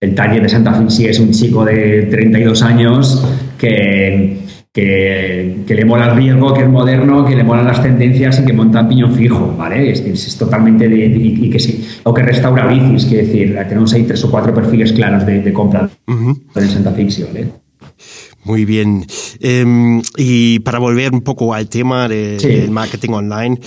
El 0.00 0.14
target 0.14 0.42
de 0.42 0.48
Santa 0.48 0.72
Fe 0.72 0.84
sí 0.88 1.06
es 1.06 1.18
un 1.18 1.32
chico 1.32 1.64
de 1.64 2.02
32 2.02 2.62
años 2.62 3.26
que, 3.58 4.38
que, 4.72 5.64
le 5.74 5.84
mola 5.84 6.10
el 6.10 6.16
riesgo, 6.16 6.54
que 6.54 6.62
es 6.62 6.68
moderno, 6.68 7.24
que 7.24 7.34
le 7.34 7.42
molan 7.42 7.66
las 7.66 7.82
tendencias 7.82 8.38
y 8.38 8.44
que 8.44 8.52
monta 8.52 8.88
piñón 8.88 9.14
fijo, 9.14 9.52
¿vale? 9.58 9.90
Es, 9.90 10.38
totalmente 10.38 10.88
de, 10.88 11.06
y, 11.06 11.50
que 11.50 11.58
sí, 11.58 11.84
o 12.04 12.14
que 12.14 12.22
restaura 12.22 12.68
bicis, 12.68 13.06
quiere 13.06 13.26
decir, 13.26 13.58
tenemos 13.68 13.92
ahí 13.94 14.04
tres 14.04 14.22
o 14.22 14.30
cuatro 14.30 14.54
perfiles 14.54 14.92
claros 14.92 15.26
de, 15.26 15.52
compra 15.52 15.90
en 16.06 16.68
Santa 16.68 16.92
Fe, 16.92 17.08
¿vale? 17.26 17.63
Muy 18.44 18.64
bien. 18.64 19.06
Em, 19.40 20.02
y 20.16 20.58
para 20.60 20.78
volver 20.78 21.12
un 21.12 21.22
poco 21.22 21.54
al 21.54 21.68
tema 21.68 22.08
del 22.08 22.70
marketing 22.70 23.10
online, 23.10 23.58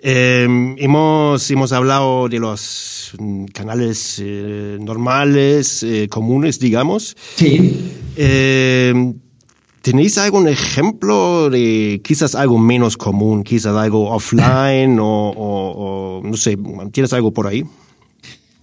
em, 0.00 0.74
hemos, 0.78 1.50
hemos 1.50 1.72
hablado 1.72 2.28
de 2.28 2.38
los 2.38 3.12
canales 3.52 4.20
eh, 4.24 4.78
normales, 4.80 5.82
eh, 5.82 6.08
comunes, 6.08 6.58
digamos. 6.58 7.16
Sí. 7.36 7.92
Em, 8.16 9.14
¿Tenéis 9.82 10.16
algún 10.16 10.46
ejemplo 10.46 11.50
de 11.50 12.00
quizás 12.04 12.36
algo 12.36 12.56
menos 12.56 12.96
común, 12.96 13.42
quizás 13.42 13.74
algo 13.74 14.10
offline 14.10 14.96
o 15.00 16.20
no 16.22 16.36
sé, 16.36 16.56
¿tienes 16.92 17.12
algo 17.12 17.32
por 17.32 17.48
ahí? 17.48 17.64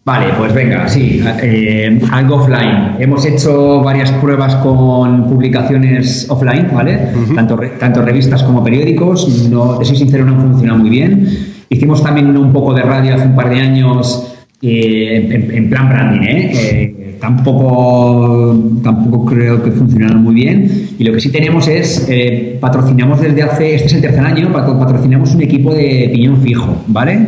Vale, 0.09 0.33
pues 0.39 0.51
venga, 0.55 0.87
sí, 0.87 1.21
eh, 1.43 1.99
algo 2.11 2.37
offline. 2.37 2.95
Hemos 2.97 3.23
hecho 3.27 3.83
varias 3.83 4.11
pruebas 4.13 4.55
con 4.55 5.29
publicaciones 5.29 6.25
offline, 6.27 6.67
¿vale? 6.73 7.09
tanto, 7.35 7.59
tanto 7.79 8.01
revistas 8.01 8.41
como 8.41 8.63
periódicos. 8.63 9.47
No, 9.51 9.77
de 9.77 9.85
ser 9.85 9.97
sincero, 9.97 10.25
no 10.25 10.31
han 10.31 10.41
funcionado 10.41 10.79
muy 10.79 10.89
bien. 10.89 11.27
Hicimos 11.69 12.01
también 12.01 12.35
un 12.35 12.51
poco 12.51 12.73
de 12.73 12.81
radio 12.81 13.13
hace 13.13 13.27
un 13.27 13.35
par 13.35 13.51
de 13.51 13.59
años 13.59 14.33
eh, 14.63 15.51
en, 15.53 15.69
plan 15.69 15.87
branding, 15.87 16.27
¿eh? 16.27 16.51
¿eh? 16.55 17.17
tampoco, 17.21 18.57
tampoco 18.83 19.25
creo 19.25 19.61
que 19.61 19.69
funcionaron 19.69 20.23
muy 20.23 20.33
bien. 20.33 20.89
Y 20.97 21.03
lo 21.03 21.13
que 21.13 21.21
sí 21.21 21.31
tenemos 21.31 21.67
es, 21.67 22.07
eh, 22.09 22.57
patrocinamos 22.59 23.21
desde 23.21 23.43
hace, 23.43 23.75
este 23.75 23.87
es 23.89 23.93
el 23.93 24.01
tercer 24.01 24.25
año, 24.25 24.51
patrocinamos 24.51 25.35
un 25.35 25.43
equipo 25.43 25.71
de 25.71 26.09
piñón 26.11 26.41
fijo, 26.41 26.83
¿vale? 26.87 27.27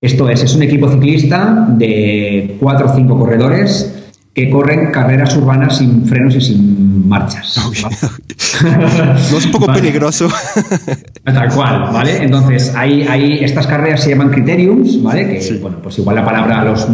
Esto 0.00 0.28
es, 0.28 0.42
es 0.42 0.54
un 0.54 0.62
equipo 0.62 0.88
ciclista 0.90 1.66
de 1.70 2.56
cuatro 2.60 2.90
o 2.90 2.94
cinco 2.94 3.18
corredores 3.18 3.96
que 4.34 4.50
corren 4.50 4.90
carreras 4.92 5.34
urbanas 5.34 5.78
sin 5.78 6.04
frenos 6.04 6.34
y 6.34 6.40
sin 6.42 7.08
marchas. 7.08 7.58
no 9.32 9.38
es 9.38 9.46
un 9.46 9.50
poco 9.50 9.72
peligroso. 9.72 10.28
Tal 11.24 11.48
cual, 11.54 11.88
¿vale? 11.90 12.22
Entonces, 12.22 12.74
hay, 12.76 13.04
hay, 13.04 13.42
estas 13.42 13.66
carreras 13.66 14.02
se 14.02 14.10
llaman 14.10 14.28
criteriums, 14.28 15.02
¿vale? 15.02 15.26
Que, 15.26 15.58
bueno, 15.62 15.78
pues 15.82 15.98
igual 15.98 16.16
la 16.16 16.24
palabra 16.26 16.60
a, 16.60 16.64
los, 16.66 16.86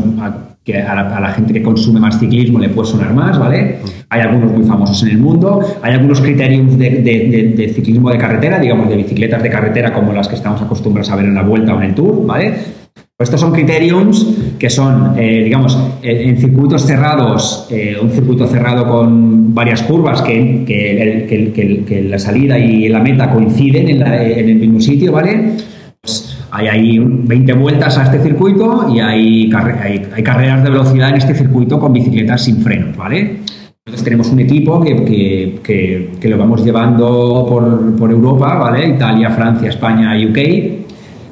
que 0.63 0.81
a, 0.81 0.95
la, 0.95 1.33
gente 1.33 1.53
que 1.53 1.63
consume 1.65 1.99
más 1.99 2.21
ciclismo 2.21 2.61
le 2.61 2.69
puede 2.69 2.89
sonar 2.89 3.13
más, 3.13 3.37
¿vale? 3.37 3.81
hay 4.09 4.21
algunos 4.21 4.53
muy 4.53 4.65
famosos 4.65 5.03
en 5.03 5.09
el 5.09 5.19
mundo, 5.19 5.61
hay 5.83 5.95
algunos 5.95 6.21
criterios 6.21 6.79
de, 6.79 7.73
ciclismo 7.75 8.11
de 8.11 8.19
carretera, 8.19 8.61
digamos, 8.61 8.89
de 8.89 8.95
bicicletas 8.95 9.43
de 9.43 9.51
carretera 9.51 9.93
como 9.93 10.13
las 10.13 10.29
que 10.29 10.37
estamos 10.37 10.63
acostumbrados 10.63 11.11
a 11.11 11.17
ver 11.17 11.25
en 11.25 11.35
la 11.35 11.43
vuelta 11.43 11.75
o 11.75 11.79
en 11.79 11.89
el 11.89 11.95
tour, 11.97 12.25
¿vale? 12.25 12.82
Pues 12.95 13.29
estos 13.29 13.41
son 13.41 13.53
criteriums 13.53 14.27
que 14.59 14.69
son, 14.69 15.15
eh, 15.17 15.45
digamos, 15.45 15.79
en, 16.03 16.37
circuitos 16.39 16.85
cerrados, 16.85 17.69
eh, 17.71 17.97
un 18.03 18.11
circuito 18.11 18.47
cerrado 18.47 18.87
con 18.87 19.55
varias 19.55 19.83
curvas 19.83 20.23
que, 20.23 20.65
que, 20.67 22.03
la 22.09 22.19
salida 22.19 22.59
y 22.59 22.89
la 22.89 22.99
meta 22.99 23.31
coinciden 23.31 23.89
en, 23.89 24.03
el 24.03 24.57
mismo 24.57 24.81
sitio, 24.81 25.13
¿vale? 25.13 25.57
Pues 26.01 26.37
hay 26.51 26.67
ahí 26.67 26.99
20 26.99 27.53
vueltas 27.53 27.97
a 27.99 28.05
este 28.05 28.21
circuito 28.23 28.89
y 28.93 28.99
hay, 28.99 29.51
hay, 29.55 30.03
hay 30.15 30.23
carreras 30.23 30.65
de 30.65 30.71
velocidad 30.71 31.11
en 31.11 31.17
este 31.17 31.35
circuito 31.35 31.79
con 31.79 31.93
bicicletas 31.93 32.45
sin 32.45 32.57
frenos, 32.57 32.97
¿vale? 32.97 33.43
Entonces 33.85 34.05
tenemos 34.05 34.31
un 34.31 34.39
equipo 34.39 34.81
que, 34.81 35.59
que, 35.63 36.29
lo 36.29 36.39
vamos 36.39 36.65
llevando 36.65 37.47
por, 37.49 37.97
por, 37.97 38.11
Europa, 38.11 38.55
¿vale? 38.55 38.89
Italia, 38.89 39.31
Francia, 39.31 39.69
España, 39.69 40.17
UK, 40.17 40.39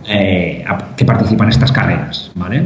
eh, 0.09 0.65
que 1.01 1.07
participan 1.07 1.47
en 1.47 1.53
estas 1.53 1.73
carreras, 1.73 2.31
¿vale? 2.35 2.63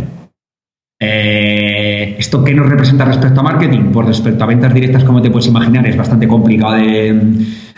Eh, 1.01 2.17
¿Esto 2.19 2.43
qué 2.43 2.53
nos 2.53 2.69
representa 2.69 3.05
respecto 3.05 3.39
a 3.39 3.45
marketing? 3.45 3.93
Pues 3.93 4.09
respecto 4.09 4.43
a 4.43 4.49
ventas 4.49 4.75
directas, 4.75 5.05
como 5.05 5.23
te 5.23 5.31
puedes 5.31 5.47
imaginar, 5.47 5.87
es 5.87 5.97
bastante 5.97 6.27
complicado 6.27 6.75
de, 6.75 7.17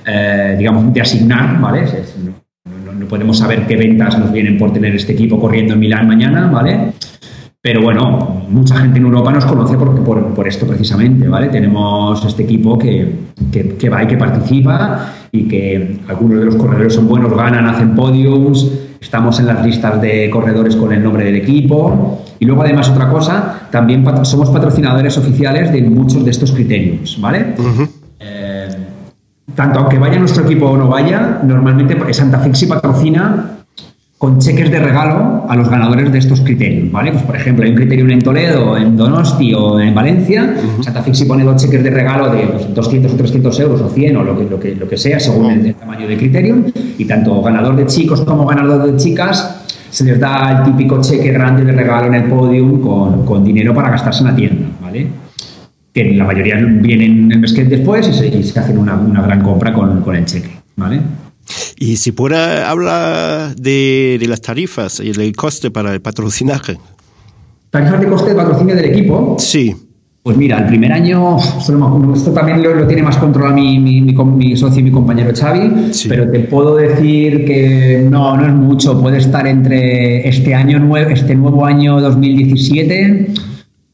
eh, 0.07 0.55
digamos, 0.57 0.95
de 0.95 1.01
asignar, 1.03 1.61
¿vale? 1.61 1.85
no, 2.25 3.07
podemos 3.07 3.37
saber 3.37 3.67
qué 3.67 3.77
ventas 3.77 4.19
nos 4.19 4.33
vienen 4.33 4.57
por 4.57 4.73
tener 4.73 4.95
este 4.95 5.13
equipo 5.13 5.39
corriendo 5.39 5.75
en 5.75 5.81
Milán 5.81 6.09
mañana, 6.09 6.51
¿vale? 6.51 6.93
Pero 7.61 7.83
bueno, 7.83 8.47
mucha 8.49 8.79
gente 8.79 8.99
en 8.99 9.05
Europa 9.05 9.33
nos 9.33 9.45
conoce 9.45 9.77
por, 9.77 10.35
por, 10.35 10.49
esto 10.49 10.67
precisamente, 10.67 11.29
¿vale? 11.29 11.49
Tenemos 11.49 12.25
este 12.25 12.45
equipo 12.45 12.79
que, 12.79 13.13
que, 13.53 13.91
va 13.91 14.05
y 14.05 14.07
que 14.07 14.17
participa 14.17 15.13
y 15.31 15.47
que 15.47 15.99
algunos 16.09 16.41
de 16.41 16.47
los 16.47 16.57
corredores 16.57 16.95
son 16.95 17.07
buenos, 17.07 17.37
ganan, 17.37 17.67
hacen 17.67 17.95
podiums, 17.95 18.86
estamos 19.01 19.39
en 19.41 19.47
las 19.47 19.65
listas 19.65 20.01
de 20.01 20.31
corredores 20.31 20.77
con 20.77 20.93
el 20.93 21.03
nombre 21.03 21.25
del 21.25 21.37
equipo. 21.37 22.23
Y 22.39 22.45
luego, 22.45 22.63
además, 22.63 22.89
otra 22.89 23.09
cosa, 23.09 23.69
también 23.71 24.05
somos 24.25 24.51
patrocinadores 24.51 25.17
oficiales 25.17 25.73
de 25.73 25.83
muchos 25.83 26.25
de 26.25 26.31
estos 26.31 26.53
criterios, 26.53 27.19
¿vale? 27.21 27.55
Eh, 28.21 28.69
tanto 29.55 29.81
aunque 29.81 29.99
vaya 29.99 30.19
nuestro 30.19 30.45
equipo 30.45 30.67
o 30.67 30.77
no 30.77 30.89
vaya, 30.89 31.41
normalmente 31.43 31.97
Santa 32.13 32.39
Fixi 32.41 32.67
patrocina 32.67 33.56
con 34.19 34.39
cheques 34.39 34.71
de 34.71 34.79
regalo 34.79 35.45
a 35.47 35.57
los 35.57 35.69
ganadores 35.69 36.11
de 36.11 36.19
estos 36.19 36.41
criterios, 36.41 36.91
¿vale? 36.91 37.13
Pues, 37.13 37.23
por 37.25 37.37
ejemplo, 37.37 37.65
hay 37.65 37.71
un 37.71 37.77
criterio 37.77 38.09
en 38.09 38.23
Toledo, 38.23 38.77
en 38.79 38.97
Donosti 38.97 39.53
o 39.53 39.79
en 39.79 39.95
Valencia, 39.95 40.57
Santa 40.81 41.03
Fixi 41.03 41.27
pone 41.27 41.45
dos 41.45 41.63
cheques 41.63 41.85
de 41.85 41.91
regalo 41.91 42.31
de 42.31 42.49
200 42.75 43.13
o 43.13 43.17
300 43.17 43.61
euros 43.61 43.81
o 43.83 43.91
100 43.91 44.17
o 44.17 44.23
lo 44.23 44.39
que, 44.39 44.45
lo 44.45 44.59
que, 44.59 44.75
lo 44.75 44.89
que 44.89 44.97
sea, 44.97 45.21
según 45.21 45.51
el, 45.51 45.75
tamaño 45.75 46.09
de 46.09 46.17
criterio, 46.17 46.57
y 46.97 47.05
tanto 47.05 47.43
ganador 47.43 47.77
de 47.77 47.85
chicos 47.85 48.23
como 48.23 48.47
ganador 48.47 48.91
de 48.91 48.97
chicas 48.97 49.65
se 49.91 50.05
les 50.05 50.19
da 50.19 50.59
el 50.59 50.73
típico 50.73 51.01
cheque 51.01 51.31
grande 51.31 51.65
de 51.65 51.73
regalo 51.73 52.07
en 52.07 52.15
el 52.15 52.25
podium 52.25 52.81
con, 52.81 53.25
con 53.27 53.45
dinero 53.45 53.75
para 53.75 53.91
gastarse 53.91 54.21
en 54.21 54.27
la 54.29 54.37
tienda, 54.37 54.67
¿vale? 54.81 55.09
Que 55.93 56.13
la 56.13 56.25
mayoría 56.25 56.57
vienen 56.57 57.31
el 57.33 57.39
mes 57.39 57.53
que 57.53 57.65
después 57.65 58.09
y 58.09 58.43
se, 58.43 58.59
hacen 58.59 58.79
una, 58.79 58.95
una, 58.95 59.21
gran 59.21 59.43
compra 59.43 59.75
con, 59.75 60.01
con 60.01 60.17
el 60.17 60.25
cheque, 60.25 60.51
¿vale? 60.77 61.01
Y 61.79 61.97
si 61.97 62.13
pueda 62.13 62.71
hablar 62.71 63.55
de, 63.57 64.25
las 64.27 64.41
tarifas 64.41 65.01
y 65.01 65.11
el 65.11 65.37
coste 65.37 65.71
para 65.71 65.93
el 65.93 66.01
patrocinaje. 66.01 66.79
¿Tarifas 67.71 68.01
de 68.01 68.07
coste 68.09 68.31
de 68.31 68.37
patrocinio 68.37 68.75
del 68.75 68.87
equipo? 68.87 69.37
Sí. 69.39 69.77
Pues 70.23 70.37
mira, 70.37 70.59
el 70.59 70.67
primer 70.67 70.93
año, 70.93 71.37
esto 71.39 72.33
también 72.33 72.61
lo, 72.61 72.85
tiene 72.89 73.03
más 73.03 73.17
controlado 73.17 73.55
mi, 73.55 73.79
mi, 73.79 74.57
socio 74.57 74.81
y 74.81 74.83
mi 74.83 74.91
compañero 74.91 75.31
Xavi, 75.33 75.93
pero 76.09 76.29
te 76.29 76.41
puedo 76.41 76.75
decir 76.75 77.45
que 77.45 78.05
no, 78.11 78.37
no 78.37 78.45
es 78.45 78.53
mucho. 78.53 79.01
Puede 79.01 79.19
estar 79.19 79.47
entre 79.47 80.29
este 80.29 80.53
año 80.53 80.81
nuevo, 80.81 81.11
este 81.11 81.37
nuevo 81.37 81.65
año 81.65 82.01
2017, 82.01 83.35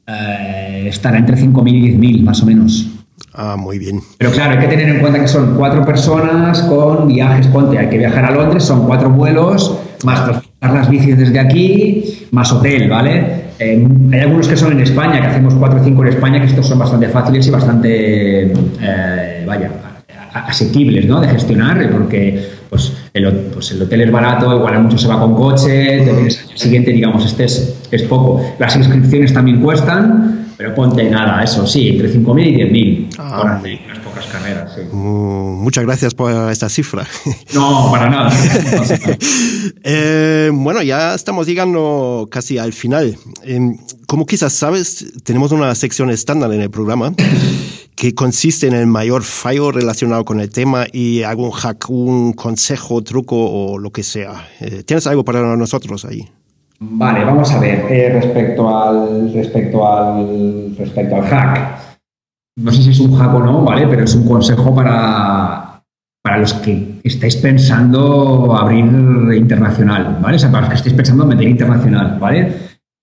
eh, 0.07 0.85
estará 0.87 1.19
entre 1.19 1.37
5.000 1.37 1.69
y 1.69 1.99
10.000 1.99 2.23
más 2.23 2.43
o 2.43 2.47
menos. 2.47 2.92
Ah, 3.35 3.57
muy 3.57 3.79
bien. 3.79 4.01
Pero 4.19 4.31
claro, 4.31 4.53
hay 4.53 4.59
que 4.59 4.69
tener 4.69 4.89
en 4.89 5.01
cuenta 5.01 5.19
que 5.19 5.29
son 5.29 5.55
cuatro 5.57 5.85
personas 5.85 6.63
con 6.63 7.09
viajes. 7.09 7.47
Ponte, 7.47 7.79
hay 7.79 7.89
que 7.89 7.99
viajar 7.99 8.25
a 8.27 8.31
Londres, 8.31 8.65
son 8.65 8.87
cuatro 8.87 9.09
vuelos, 9.11 9.79
más 10.05 10.25
transportar 10.25 10.75
las 10.75 10.91
bicis 10.91 11.17
desde 11.17 11.39
aquí, 11.39 12.27
más 12.31 12.53
hotel, 12.53 12.91
¿vale? 12.91 13.43
Eh, 13.59 13.87
hay 14.13 14.21
algunos 14.21 14.49
que 14.49 14.57
son 14.57 14.73
en 14.73 14.81
España, 14.81 15.21
que 15.21 15.29
hacemos 15.29 15.55
cuatro 15.55 15.81
o 15.81 15.85
cinco 15.85 16.03
en 16.03 16.09
España, 16.09 16.41
que 16.41 16.47
estos 16.47 16.67
son 16.67 16.79
bastante 16.79 17.09
fáciles 17.09 17.47
y 17.47 17.51
bastante, 17.51 18.53
eh, 18.53 19.45
vaya, 19.47 19.71
asequibles, 20.35 21.07
¿no? 21.07 21.21
De 21.21 21.29
gestionar, 21.29 21.91
porque 21.91 22.49
pues 22.69 22.93
el, 23.15 23.31
pues 23.53 23.71
el, 23.73 23.83
hotel 23.83 24.03
es 24.03 24.11
barato, 24.11 24.55
igual 24.57 24.75
a 24.75 24.79
muchos 24.79 25.01
se 25.01 25.09
va 25.09 25.19
con 25.19 25.35
coche, 25.35 26.03
el 26.03 26.31
siguiente, 26.31 26.91
digamos, 26.91 27.25
este 27.25 27.45
es, 27.45 27.77
es 27.91 28.03
poco. 28.03 28.45
Las 28.59 28.77
inscripciones 28.77 29.33
también 29.33 29.61
cuestan, 29.61 30.42
pero 30.63 30.77
ponte 30.77 31.11
nada, 31.11 31.43
eso 31.43 31.67
sí, 31.67 31.89
entre 31.89 32.09
5.000 32.09 32.47
y 32.47 32.55
10.000 32.55 33.17
ah, 33.19 33.61
unas 33.61 33.99
pocas 33.99 34.27
carreras. 34.27 34.71
muchas 34.93 35.83
gracias 35.83 36.15
por 36.15 36.53
esta 36.53 36.69
cifra. 36.69 37.05
No, 37.53 37.91
para 37.91 38.09
nada. 38.09 38.31
Eh, 39.85 40.51
bueno, 40.53 40.83
ya 40.83 41.15
estamos 41.15 41.47
llegando 41.47 42.29
casi 42.31 42.59
al 42.59 42.73
final. 42.73 43.17
Em, 43.43 43.77
como 44.07 44.27
quizás 44.27 44.53
sabes, 44.53 45.05
tenemos 45.25 45.51
una 45.51 45.75
sección 45.75 46.11
estándar 46.11 46.53
en 46.53 46.61
el 46.61 46.71
programa 46.71 47.13
que 47.97 48.15
consiste 48.15 48.69
en 48.69 48.75
el 48.75 48.87
mayor 48.87 49.25
fallo 49.25 49.73
relacionado 49.73 50.25
con 50.25 50.39
el 50.39 50.51
tema 50.51 50.87
y 50.93 51.23
algún 51.23 51.51
hack, 51.51 51.91
un 51.91 52.33
consejo, 52.33 53.03
truco 53.03 53.37
o 53.37 53.79
lo 53.79 53.91
que 53.91 54.05
sea. 54.05 54.49
Eh, 54.61 54.85
¿Tienes 54.85 55.09
algo 55.09 55.25
para 55.25 55.57
nosotros 55.57 56.05
ahí? 56.05 56.29
Vale, 56.85 57.25
vamos 57.25 57.53
a 57.53 57.61
ver 57.61 57.87
eh, 57.89 58.11
respecto 58.13 58.69
al 58.69 59.33
respecto 59.33 59.87
al 59.87 60.75
respecto 60.77 61.15
al 61.15 61.23
hack. 61.23 61.79
No 62.57 62.73
sé 62.73 62.83
si 62.83 62.91
es 62.91 62.99
un 62.99 63.17
hack 63.17 63.35
o 63.35 63.39
no, 63.41 63.63
¿vale? 63.63 63.87
Pero 63.87 64.03
es 64.03 64.15
un 64.17 64.27
consejo 64.27 64.75
para, 64.75 65.81
para 66.23 66.39
los 66.39 66.55
que 66.55 66.99
estáis 67.05 67.37
pensando 67.37 68.57
abrir 68.57 68.85
internacional, 69.35 70.19
¿vale? 70.21 70.37
O 70.37 70.39
sea, 70.41 70.51
para 70.51 70.63
los 70.63 70.71
que 70.71 70.77
estáis 70.77 70.95
pensando 70.95 71.25
meter 71.25 71.47
internacional, 71.47 72.19
¿vale? 72.19 72.53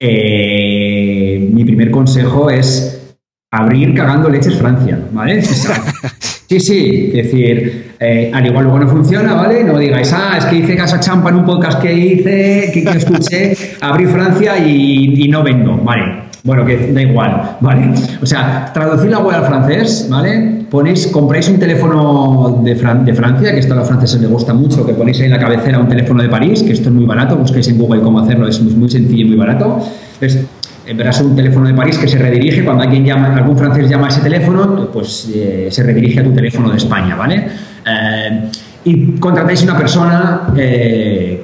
Eh, 0.02 1.50
mi 1.54 1.64
primer 1.64 1.90
consejo 1.90 2.50
es 2.50 3.18
abrir 3.50 3.96
cagando 3.96 4.30
leches 4.30 4.58
Francia, 4.58 5.00
¿vale? 5.14 5.42
Sí, 6.50 6.60
sí, 6.60 7.12
es 7.14 7.26
decir, 7.26 7.94
eh, 8.00 8.32
al 8.34 8.44
igual 8.44 8.64
luego 8.64 8.80
no 8.80 8.88
funciona, 8.88 9.36
¿vale? 9.36 9.64
No 9.64 9.78
digáis, 9.78 10.12
ah, 10.14 10.36
es 10.36 10.46
que 10.46 10.56
hice 10.56 10.76
casa 10.76 11.00
champa 11.00 11.30
en 11.30 11.36
un 11.36 11.46
podcast 11.46 11.80
que 11.80 11.94
hice, 11.94 12.72
que, 12.74 12.90
escuché, 12.90 13.56
abrí 13.82 14.08
Francia 14.08 14.58
y, 14.58 15.28
no 15.30 15.44
vendo, 15.44 15.78
¿vale? 15.78 16.24
Bueno, 16.44 16.66
que 16.66 16.92
da 16.92 17.04
igual, 17.04 17.58
¿vale? 17.60 17.94
O 18.20 18.26
sea, 18.26 18.72
traducir 18.74 19.12
la 19.12 19.20
web 19.20 19.36
al 19.36 19.46
francés, 19.46 20.08
¿vale? 20.10 20.66
Ponéis, 20.72 21.06
compráis 21.06 21.48
un 21.50 21.60
teléfono 21.60 22.62
de, 22.64 22.74
de 22.74 23.14
Francia, 23.14 23.52
que 23.54 23.60
esto 23.60 23.74
a 23.76 23.78
los 23.78 23.88
franceses 23.88 24.20
les 24.20 24.32
gusta 24.32 24.52
mucho, 24.56 24.84
que 24.88 24.94
ponéis 24.94 25.20
ahí 25.20 25.26
en 25.26 25.34
la 25.34 25.40
cabecera 25.40 25.78
un 25.78 25.88
teléfono 25.88 26.24
de 26.24 26.30
París, 26.30 26.64
que 26.64 26.74
esto 26.74 26.90
es 26.90 26.96
muy 26.96 27.06
barato, 27.06 27.36
busquéis 27.36 27.68
en 27.68 27.78
Google 27.78 28.02
cómo 28.02 28.22
hacerlo, 28.22 28.48
es 28.48 28.60
muy, 28.60 28.74
muy 28.74 28.90
sencillo 28.90 29.24
y 29.24 29.30
muy 29.30 29.38
barato. 29.38 29.86
Entonces, 30.20 30.48
eh, 30.90 30.94
verás 30.96 31.22
un 31.22 31.36
teléfono 31.36 31.68
de 31.68 31.74
París 31.74 31.98
que 31.98 32.08
se 32.08 32.18
redirige, 32.18 32.64
cuando 32.64 32.84
alguien 32.84 33.06
llama, 33.06 33.36
algún 33.36 33.58
francés 33.58 33.88
llama 33.88 34.08
a 34.08 34.10
ese 34.10 34.22
teléfono, 34.22 34.90
pues 34.92 35.30
eh, 35.34 35.68
se 35.70 35.84
redirige 35.84 36.20
a 36.20 36.24
tu 36.24 36.34
teléfono 36.34 36.72
de 36.72 36.78
España, 36.78 37.16
¿vale? 37.16 37.48
Eh, 37.86 38.50
y 38.86 39.20
contratáis 39.20 39.62
una 39.62 39.78
persona 39.78 40.52
que, 40.56 41.42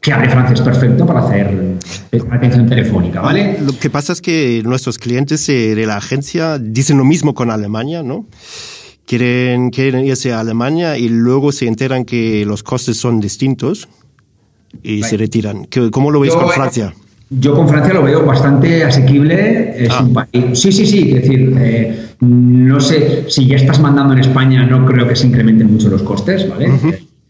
que 0.00 0.12
hable 0.12 0.28
francés 0.28 0.60
perfecto 0.60 1.06
para 1.06 1.20
hacer 1.20 1.78
atención 2.30 2.68
telefónica, 2.68 3.22
¿vale? 3.22 3.58
Lo 3.64 3.78
que 3.78 3.88
pasa 3.88 4.12
es 4.12 4.20
que 4.20 4.60
nuestros 4.64 4.98
clientes 4.98 5.46
de 5.46 5.86
la 5.86 5.96
agencia 5.96 6.58
dicen 6.58 6.98
lo 6.98 7.04
mismo 7.04 7.32
con 7.32 7.50
Alemania, 7.50 8.02
¿no? 8.02 8.26
Quieren, 9.06 9.70
quieren 9.70 10.04
irse 10.04 10.32
a 10.32 10.40
Alemania 10.40 10.98
y 10.98 11.08
luego 11.08 11.52
se 11.52 11.68
enteran 11.68 12.04
que 12.04 12.44
los 12.44 12.62
costes 12.62 12.98
son 12.98 13.20
distintos 13.20 13.88
y 14.82 15.04
se 15.04 15.16
retiran. 15.16 15.68
¿Cómo 15.90 16.10
lo 16.10 16.20
veis 16.20 16.34
con 16.34 16.50
Francia? 16.50 16.92
Yo 17.28 17.54
con 17.54 17.68
Francia 17.68 17.92
lo 17.92 18.02
veo 18.02 18.24
bastante 18.24 18.84
asequible. 18.84 19.84
Es 19.84 20.00
un 20.00 20.16
ah. 20.16 20.26
país. 20.32 20.58
Sí, 20.58 20.70
sí, 20.70 20.86
sí. 20.86 21.10
Es 21.10 21.22
decir, 21.22 21.56
eh, 21.58 22.06
no 22.20 22.80
sé 22.80 23.24
si 23.28 23.46
ya 23.46 23.56
estás 23.56 23.80
mandando 23.80 24.12
en 24.12 24.20
España, 24.20 24.64
no 24.64 24.86
creo 24.86 25.08
que 25.08 25.16
se 25.16 25.26
incrementen 25.26 25.72
mucho 25.72 25.88
los 25.88 26.02
costes, 26.02 26.48
¿vale? 26.48 26.70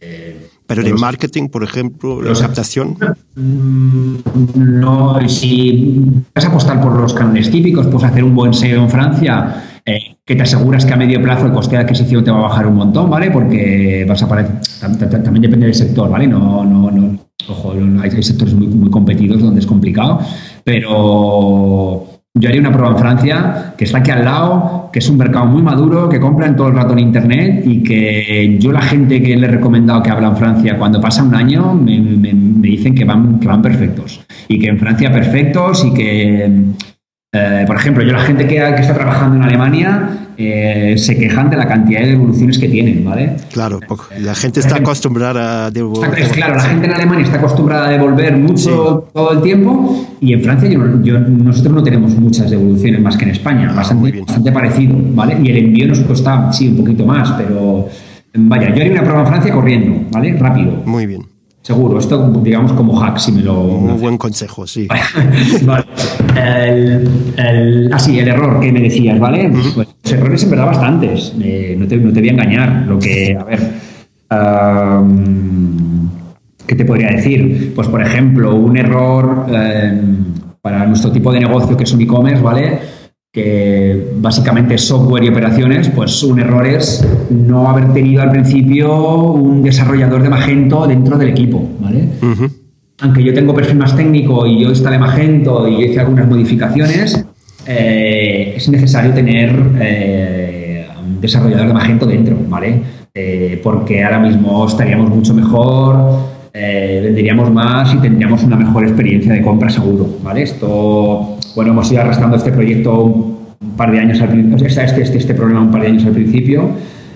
Eh, 0.00 0.48
Pero 0.66 0.82
de 0.82 0.92
marketing, 0.92 1.48
por 1.48 1.64
ejemplo, 1.64 2.20
la 2.20 2.32
adaptación. 2.32 2.98
Mm, 3.36 4.16
no, 4.56 5.18
si 5.28 6.02
vas 6.34 6.44
a 6.44 6.48
apostar 6.48 6.80
por 6.80 7.00
los 7.00 7.14
canales 7.14 7.50
típicos, 7.50 7.86
puedes 7.86 8.10
hacer 8.10 8.22
un 8.22 8.34
buen 8.34 8.52
SEO 8.52 8.82
en 8.82 8.90
Francia. 8.90 9.64
Eh, 9.88 10.16
que 10.24 10.34
te 10.34 10.42
aseguras 10.42 10.84
que 10.84 10.92
a 10.92 10.96
medio 10.96 11.22
plazo 11.22 11.46
el 11.46 11.52
coste 11.52 11.76
de 11.76 11.82
adquisición 11.82 12.24
te 12.24 12.32
va 12.32 12.38
a 12.38 12.48
bajar 12.48 12.66
un 12.66 12.74
montón, 12.74 13.08
¿vale? 13.08 13.30
Porque 13.30 14.04
vas 14.06 14.20
a 14.20 14.28
también 14.28 15.42
depende 15.42 15.66
del 15.66 15.74
sector, 15.76 16.10
¿vale? 16.10 16.26
No, 16.26 16.64
no, 16.64 16.90
no, 16.90 17.25
Ojo, 17.48 17.74
hay, 18.02 18.22
sectores 18.22 18.54
muy, 18.54 18.66
muy 18.66 18.90
competidos 18.90 19.40
donde 19.40 19.60
es 19.60 19.66
complicado, 19.66 20.20
pero 20.64 22.06
yo 22.38 22.50
haría 22.50 22.60
una 22.60 22.70
prueba 22.70 22.90
en 22.90 22.98
Francia, 22.98 23.74
que 23.78 23.84
está 23.84 23.98
aquí 23.98 24.10
al 24.10 24.24
lado, 24.24 24.90
que 24.92 24.98
es 24.98 25.08
un 25.08 25.16
mercado 25.16 25.46
muy 25.46 25.62
maduro, 25.62 26.06
que 26.08 26.20
compran 26.20 26.54
todo 26.54 26.68
el 26.68 26.74
rato 26.74 26.92
en 26.92 26.98
Internet 26.98 27.62
y 27.64 27.82
que 27.82 28.58
yo 28.60 28.72
la 28.72 28.82
gente 28.82 29.22
que 29.22 29.34
le 29.36 29.46
he 29.46 29.50
recomendado 29.50 30.02
que 30.02 30.10
habla 30.10 30.28
en 30.28 30.36
Francia, 30.36 30.76
cuando 30.76 31.00
pasa 31.00 31.22
un 31.22 31.34
año, 31.34 31.72
me, 31.72 32.32
dicen 32.68 32.94
que 32.94 33.06
van, 33.06 33.40
que 33.40 33.48
van 33.48 33.62
perfectos. 33.62 34.20
Y 34.48 34.58
que 34.58 34.68
en 34.68 34.78
Francia 34.78 35.10
perfectos 35.10 35.82
y 35.86 35.94
que, 35.94 36.50
eh, 37.36 37.64
por 37.66 37.76
ejemplo, 37.76 38.02
yo 38.02 38.12
la 38.12 38.20
gente 38.20 38.46
que, 38.46 38.54
que 38.56 38.80
está 38.80 38.94
trabajando 38.94 39.36
en 39.36 39.42
Alemania 39.42 40.26
eh, 40.38 40.94
se 40.98 41.16
quejan 41.16 41.48
de 41.48 41.56
la 41.56 41.66
cantidad 41.66 42.00
de 42.00 42.08
devoluciones 42.08 42.58
que 42.58 42.68
tienen, 42.68 43.04
¿vale? 43.04 43.36
Claro, 43.50 43.80
la 44.18 44.34
gente 44.34 44.60
está 44.60 44.76
acostumbrada 44.76 45.66
a 45.66 45.70
devolver. 45.70 46.28
Claro, 46.30 46.56
la 46.56 46.62
gente 46.62 46.86
en 46.86 46.92
Alemania 46.92 47.24
está 47.24 47.38
acostumbrada 47.38 47.88
a 47.88 47.90
devolver 47.90 48.36
mucho 48.36 49.08
todo 49.14 49.32
el 49.32 49.42
tiempo 49.42 50.06
y 50.20 50.34
en 50.34 50.42
Francia 50.42 50.68
nosotros 50.76 51.74
no 51.74 51.82
tenemos 51.82 52.14
muchas 52.16 52.50
devoluciones 52.50 53.00
más 53.00 53.16
que 53.16 53.24
en 53.24 53.30
España, 53.30 53.68
ah, 53.70 53.76
bastante, 53.76 54.20
bastante 54.20 54.52
parecido, 54.52 54.94
¿vale? 55.14 55.38
Y 55.42 55.50
el 55.50 55.56
envío 55.56 55.88
nos 55.88 56.00
cuesta, 56.00 56.52
sí, 56.52 56.68
un 56.68 56.76
poquito 56.76 57.06
más, 57.06 57.32
pero 57.32 57.88
vaya, 58.34 58.74
yo 58.74 58.80
haría 58.82 58.92
una 58.92 59.02
prueba 59.02 59.20
en 59.20 59.26
Francia 59.26 59.52
corriendo, 59.52 60.08
¿vale? 60.10 60.36
Rápido. 60.38 60.82
Muy 60.84 61.06
bien. 61.06 61.35
Seguro, 61.66 61.98
esto 61.98 62.30
digamos 62.44 62.72
como 62.74 62.94
hack, 62.94 63.18
si 63.18 63.32
me 63.32 63.42
lo... 63.42 63.60
Un 63.60 64.00
buen 64.00 64.16
consejo, 64.16 64.68
sí. 64.68 64.86
vale. 65.64 65.84
El, 66.36 67.92
así, 67.92 68.16
ah, 68.16 68.22
el 68.22 68.28
error 68.28 68.60
que 68.60 68.70
me 68.70 68.82
decías, 68.82 69.18
¿vale? 69.18 69.50
Pues 69.50 69.74
los 69.74 70.12
errores 70.12 70.44
en 70.44 70.50
verdad 70.50 70.66
bastantes, 70.66 71.34
eh, 71.42 71.74
no, 71.76 71.88
te, 71.88 71.96
no, 71.96 72.12
te, 72.12 72.20
voy 72.20 72.28
a 72.28 72.32
engañar. 72.34 72.84
Lo 72.86 73.00
que, 73.00 73.36
a 73.36 73.42
ver, 73.42 73.58
¿qué 76.68 76.76
te 76.76 76.84
podría 76.84 77.08
decir? 77.08 77.72
Pues, 77.74 77.88
por 77.88 78.00
ejemplo, 78.00 78.54
un 78.54 78.76
error 78.76 79.46
em, 79.48 80.18
para 80.62 80.86
nuestro 80.86 81.10
tipo 81.10 81.32
de 81.32 81.40
negocio 81.40 81.76
que 81.76 81.82
es 81.82 81.92
un 81.92 82.00
e-commerce, 82.00 82.44
¿vale? 82.44 82.78
Que 83.36 84.12
básicamente 84.14 84.78
software 84.78 85.24
y 85.24 85.28
operaciones, 85.28 85.90
pues 85.90 86.22
un 86.22 86.40
error 86.40 86.66
es 86.66 87.06
no 87.28 87.68
haber 87.68 87.92
tenido 87.92 88.22
al 88.22 88.30
principio 88.30 89.24
un 89.24 89.62
desarrollador 89.62 90.22
de 90.22 90.30
Magento 90.30 90.86
dentro 90.86 91.18
del 91.18 91.28
equipo, 91.28 91.68
¿vale? 91.78 92.08
Aunque 93.02 93.22
yo 93.22 93.34
tengo 93.34 93.54
perfil 93.54 93.76
más 93.76 93.94
técnico 93.94 94.46
y 94.46 94.62
yo 94.62 94.70
instalé 94.70 94.98
Magento 94.98 95.68
y 95.68 95.84
hice 95.84 96.00
algunas 96.00 96.26
modificaciones, 96.26 97.26
eh, 97.66 98.54
es 98.56 98.70
necesario 98.70 99.12
tener 99.12 99.54
eh, 99.82 100.86
un 100.98 101.20
desarrollador 101.20 101.66
de 101.66 101.74
Magento 101.74 102.06
dentro, 102.06 102.38
¿vale? 102.48 102.80
Eh, 103.12 103.60
porque 103.62 104.02
ahora 104.02 104.18
mismo 104.18 104.66
estaríamos 104.66 105.10
mucho 105.10 105.34
mejor, 105.34 106.36
venderíamos 106.54 107.52
más 107.52 107.92
y 107.92 107.98
tendríamos 107.98 108.42
una 108.44 108.56
mejor 108.56 108.84
experiencia 108.84 109.34
de 109.34 109.42
compra 109.42 109.68
seguro, 109.68 110.08
¿vale? 110.22 110.40
Esto 110.40 111.35
bueno, 111.56 111.72
hemos 111.72 111.90
ido 111.90 112.02
arrastrando 112.02 112.36
este 112.36 112.52
proyecto 112.52 113.02
un 113.02 113.76
par 113.76 113.90
de 113.90 113.98
años 113.98 114.20
al 114.20 114.54
este, 114.62 115.02
este, 115.02 115.18
este 115.18 115.34
problema 115.34 115.62
un 115.62 115.70
par 115.70 115.80
de 115.80 115.88
años 115.88 116.04
al 116.04 116.12
principio. 116.12 116.68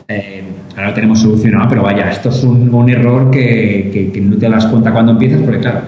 Eh, 0.09 0.43
ahora 0.75 0.89
lo 0.89 0.95
tenemos 0.95 1.21
solucionado, 1.21 1.69
pero 1.69 1.83
vaya, 1.83 2.11
esto 2.11 2.31
es 2.31 2.43
un, 2.43 2.89
error 2.89 3.31
que, 3.31 4.11
no 4.23 4.37
te 4.39 4.49
das 4.49 4.65
cuenta 4.67 4.93
cuando 4.93 5.13
empiezas, 5.13 5.43
porque 5.43 5.61
claro, 5.61 5.81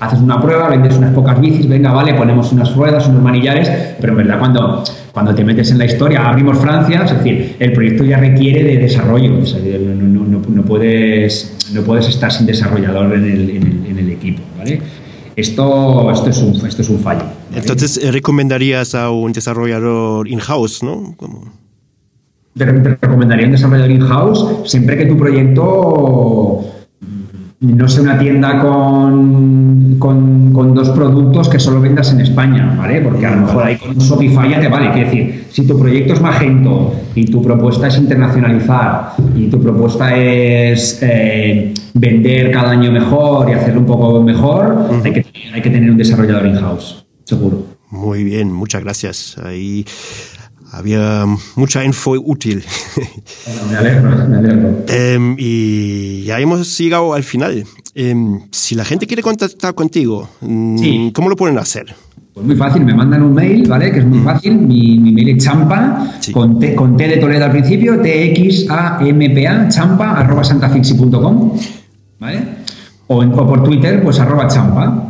haces 0.00 0.18
una 0.18 0.42
prueba, 0.42 0.68
vendes 0.68 0.98
unas 0.98 1.14
pocas 1.14 1.40
bicis, 1.40 1.68
venga, 1.68 1.92
vale, 1.92 2.14
ponemos 2.14 2.52
unas 2.52 2.74
ruedas, 2.74 3.06
unos 3.06 3.22
manillares, 3.22 3.70
pero 4.00 4.12
en 4.12 4.18
verdad 4.18 4.40
cuando, 4.40 4.82
cuando 5.12 5.32
te 5.32 5.44
metes 5.44 5.70
en 5.70 5.78
la 5.78 5.84
historia, 5.84 6.28
abrimos 6.28 6.58
Francia, 6.58 7.04
es 7.04 7.12
decir, 7.12 7.54
el 7.60 7.72
proyecto 7.72 8.02
ya 8.02 8.18
requiere 8.18 8.64
de 8.64 8.76
desarrollo, 8.78 9.30
no, 9.30 10.62
puedes, 10.62 11.70
no 11.72 11.82
puedes 11.82 12.08
estar 12.08 12.32
sin 12.32 12.44
desarrollador 12.44 13.14
en 13.14 13.24
el, 13.24 13.50
en 13.88 13.98
el 13.98 14.10
equipo, 14.10 14.42
¿vale? 14.58 14.80
Esto, 15.36 16.10
esto, 16.10 16.30
es, 16.30 16.42
un, 16.42 16.66
esto 16.66 16.82
es 16.82 16.90
un 16.90 16.98
fallo. 16.98 17.39
Entonces, 17.54 17.98
eh, 18.02 18.12
recomendarías 18.12 18.94
a 18.94 19.10
un 19.10 19.32
desarrollador 19.32 20.28
in-house, 20.28 20.82
¿no? 20.82 21.16
Te, 22.56 22.64
recomendaría 22.64 23.46
un 23.46 23.52
desarrollador 23.52 23.90
in-house 23.90 24.46
siempre 24.64 24.96
que 24.96 25.06
tu 25.06 25.16
proyecto 25.16 26.64
no 27.60 27.88
sea 27.88 28.02
una 28.02 28.18
tienda 28.18 28.58
con, 28.58 29.96
con, 29.98 30.74
dos 30.74 30.88
productos 30.90 31.48
que 31.48 31.58
solo 31.58 31.80
vendas 31.80 32.10
en 32.10 32.20
España, 32.22 32.74
¿vale? 32.76 33.02
Porque 33.02 33.26
a 33.26 33.32
lo 33.32 33.42
mejor 33.42 33.64
ahí 33.64 33.76
con 33.76 33.98
Shopify 33.98 34.50
ya 34.50 34.60
te 34.60 34.68
vale. 34.68 34.90
Quiero 34.92 35.10
decir, 35.10 35.44
si 35.50 35.66
tu 35.66 35.78
proyecto 35.78 36.14
es 36.14 36.22
Magento 36.22 36.94
y 37.14 37.26
tu 37.26 37.42
propuesta 37.42 37.88
es 37.88 37.98
internacionalizar 37.98 39.12
y 39.36 39.48
tu 39.48 39.60
propuesta 39.60 40.16
es 40.16 41.00
eh, 41.02 41.74
vender 41.92 42.50
cada 42.50 42.70
año 42.70 42.90
mejor 42.90 43.50
y 43.50 43.52
hacerlo 43.52 43.80
un 43.80 43.86
poco 43.86 44.22
mejor, 44.22 44.88
hay, 45.04 45.12
que, 45.12 45.26
hay 45.52 45.60
que 45.60 45.70
tener 45.70 45.90
un 45.90 45.98
desarrollador 45.98 46.46
in-house, 46.46 47.04
seguro. 47.30 47.64
Muy 47.90 48.24
bien, 48.24 48.52
muchas 48.52 48.82
gracias. 48.82 49.36
Ahí 49.38 49.84
había 50.72 51.26
mucha 51.56 51.84
info 51.84 52.12
útil. 52.12 52.64
me 53.70 53.76
alegro, 53.76 54.10
me 54.28 54.36
alegro. 54.36 54.84
Em, 54.88 55.36
y 55.38 56.22
ya 56.24 56.38
hemos 56.40 56.76
llegado 56.78 57.14
al 57.14 57.24
final. 57.24 57.64
Em, 57.94 58.40
si 58.52 58.74
la 58.74 58.84
gente 58.84 59.06
quiere 59.06 59.22
contactar 59.22 59.74
contigo, 59.74 60.28
mm, 60.40 61.08
¿cómo 61.10 61.28
lo 61.28 61.36
pueden 61.36 61.58
hacer? 61.58 61.94
Pues 62.32 62.46
muy 62.46 62.56
fácil, 62.56 62.84
me 62.84 62.94
mandan 62.94 63.22
un 63.22 63.34
mail, 63.34 63.68
¿vale? 63.68 63.90
Que 63.92 63.98
es 63.98 64.06
muy 64.06 64.20
fácil. 64.20 64.58
Mi, 64.58 64.98
mail 64.98 65.30
es 65.30 65.44
champa, 65.44 66.14
con, 66.32 66.58
T, 66.60 66.74
con 66.74 66.96
T 66.96 67.08
de 67.08 67.16
Toledo 67.16 67.44
al 67.44 67.50
principio, 67.50 68.00
T-X-A-M-P-A, 68.00 69.68
champa, 69.68 70.12
arroba 70.12 70.44
santafixi.com, 70.44 71.58
¿vale? 72.20 72.40
O, 73.08 73.16
o 73.24 73.46
por 73.46 73.64
Twitter, 73.64 74.02
pues 74.02 74.20
arroba 74.20 74.46
champa. 74.46 75.09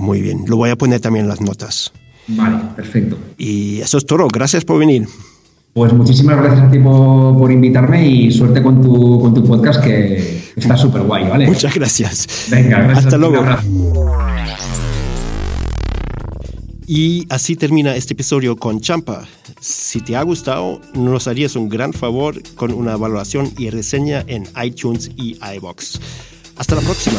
Muy 0.00 0.22
bien, 0.22 0.44
lo 0.46 0.56
voy 0.56 0.70
a 0.70 0.76
poner 0.76 0.98
también 0.98 1.26
en 1.26 1.28
las 1.28 1.42
notas. 1.42 1.92
Vale, 2.26 2.58
perfecto. 2.74 3.18
Y 3.36 3.80
eso 3.80 3.98
es 3.98 4.06
todo. 4.06 4.26
Gracias 4.32 4.64
por 4.64 4.78
venir. 4.78 5.06
Pues 5.74 5.92
muchísimas 5.92 6.38
gracias 6.38 6.62
a 6.62 6.70
ti 6.70 6.78
por, 6.78 7.52
invitarme 7.52 8.08
y 8.08 8.32
suerte 8.32 8.62
con 8.62 8.80
tu, 8.80 9.20
con 9.20 9.34
tu 9.34 9.44
podcast 9.44 9.84
que 9.84 10.42
está 10.56 10.74
súper 10.78 11.02
guay, 11.02 11.28
¿vale? 11.28 11.46
Muchas 11.46 11.74
gracias. 11.74 12.26
Venga, 12.50 12.80
gracias. 12.80 13.04
Hasta 13.04 13.18
luego. 13.18 13.44
Y 16.86 17.26
así 17.28 17.54
termina 17.54 17.94
este 17.94 18.14
episodio 18.14 18.56
con 18.56 18.80
Champa. 18.80 19.28
Si 19.60 20.00
te 20.00 20.16
ha 20.16 20.22
gustado, 20.22 20.80
nos 20.94 21.28
harías 21.28 21.56
un 21.56 21.68
gran 21.68 21.92
favor 21.92 22.42
con 22.54 22.72
una 22.72 22.96
valoración 22.96 23.52
y 23.58 23.68
reseña 23.68 24.24
en 24.26 24.48
iTunes 24.64 25.10
y 25.14 25.36
iBox. 25.56 26.00
Hasta 26.56 26.76
la 26.76 26.80
próxima. 26.80 27.18